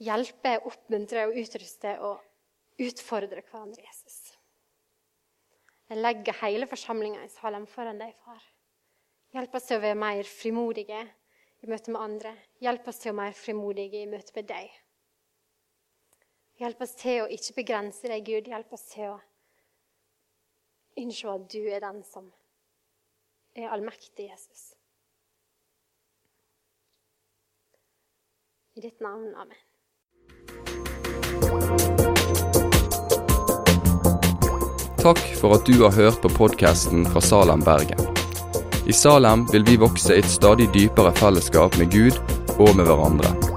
hjelpe, 0.04 0.58
oppmuntre 0.68 1.28
og 1.28 1.38
utruste 1.40 1.96
og 2.04 2.84
utfordre 2.84 3.42
hverandre, 3.42 3.84
Jesus. 3.86 4.18
Jeg 5.88 6.04
legger 6.04 6.36
hele 6.42 6.68
forsamlinga 6.68 7.24
i 7.24 7.32
Salem 7.32 7.68
foran 7.70 8.02
deg, 8.02 8.12
far. 8.26 8.44
Hjelp 9.36 9.56
oss 9.56 9.70
til 9.70 9.80
å 9.80 9.84
være 9.84 10.00
mer 10.00 10.28
frimodige 10.28 11.00
i 11.64 11.70
møte 11.70 11.94
med 11.94 12.02
andre. 12.02 12.34
Hjelp 12.64 12.88
oss 12.92 13.00
til 13.02 13.12
å 13.12 13.16
være 13.16 13.22
mer 13.22 13.40
frimodige 13.40 14.04
i 14.04 14.10
møte 14.10 14.36
med 14.36 14.50
deg. 14.50 14.74
Hjelp 16.58 16.80
oss 16.82 16.96
til 16.98 17.22
å 17.22 17.30
ikke 17.30 17.60
begrense 17.60 18.10
deg, 18.10 18.24
Gud. 18.26 18.48
Hjelp 18.50 18.72
oss 18.74 18.88
til 18.90 19.12
å 19.14 19.18
innse 20.98 21.30
at 21.30 21.46
du 21.54 21.62
er 21.70 21.84
den 21.84 22.02
som 22.06 22.32
er 23.54 23.70
allmektig, 23.70 24.26
Jesus. 24.32 24.72
I 28.78 28.82
ditt 28.82 29.02
navn. 29.02 29.34
Amen. 29.38 29.64
Takk 34.98 35.22
for 35.38 35.56
at 35.56 35.70
du 35.70 35.78
har 35.84 35.94
hørt 35.94 36.24
på 36.26 36.32
podkasten 36.34 37.06
fra 37.06 37.22
Salem, 37.22 37.62
Bergen. 37.62 38.02
I 38.90 38.94
Salem 38.98 39.46
vil 39.54 39.66
vi 39.68 39.78
vokse 39.78 40.18
i 40.18 40.24
et 40.24 40.32
stadig 40.32 40.72
dypere 40.74 41.14
fellesskap 41.22 41.78
med 41.78 41.94
Gud 41.94 42.18
og 42.58 42.74
med 42.74 42.90
hverandre. 42.90 43.57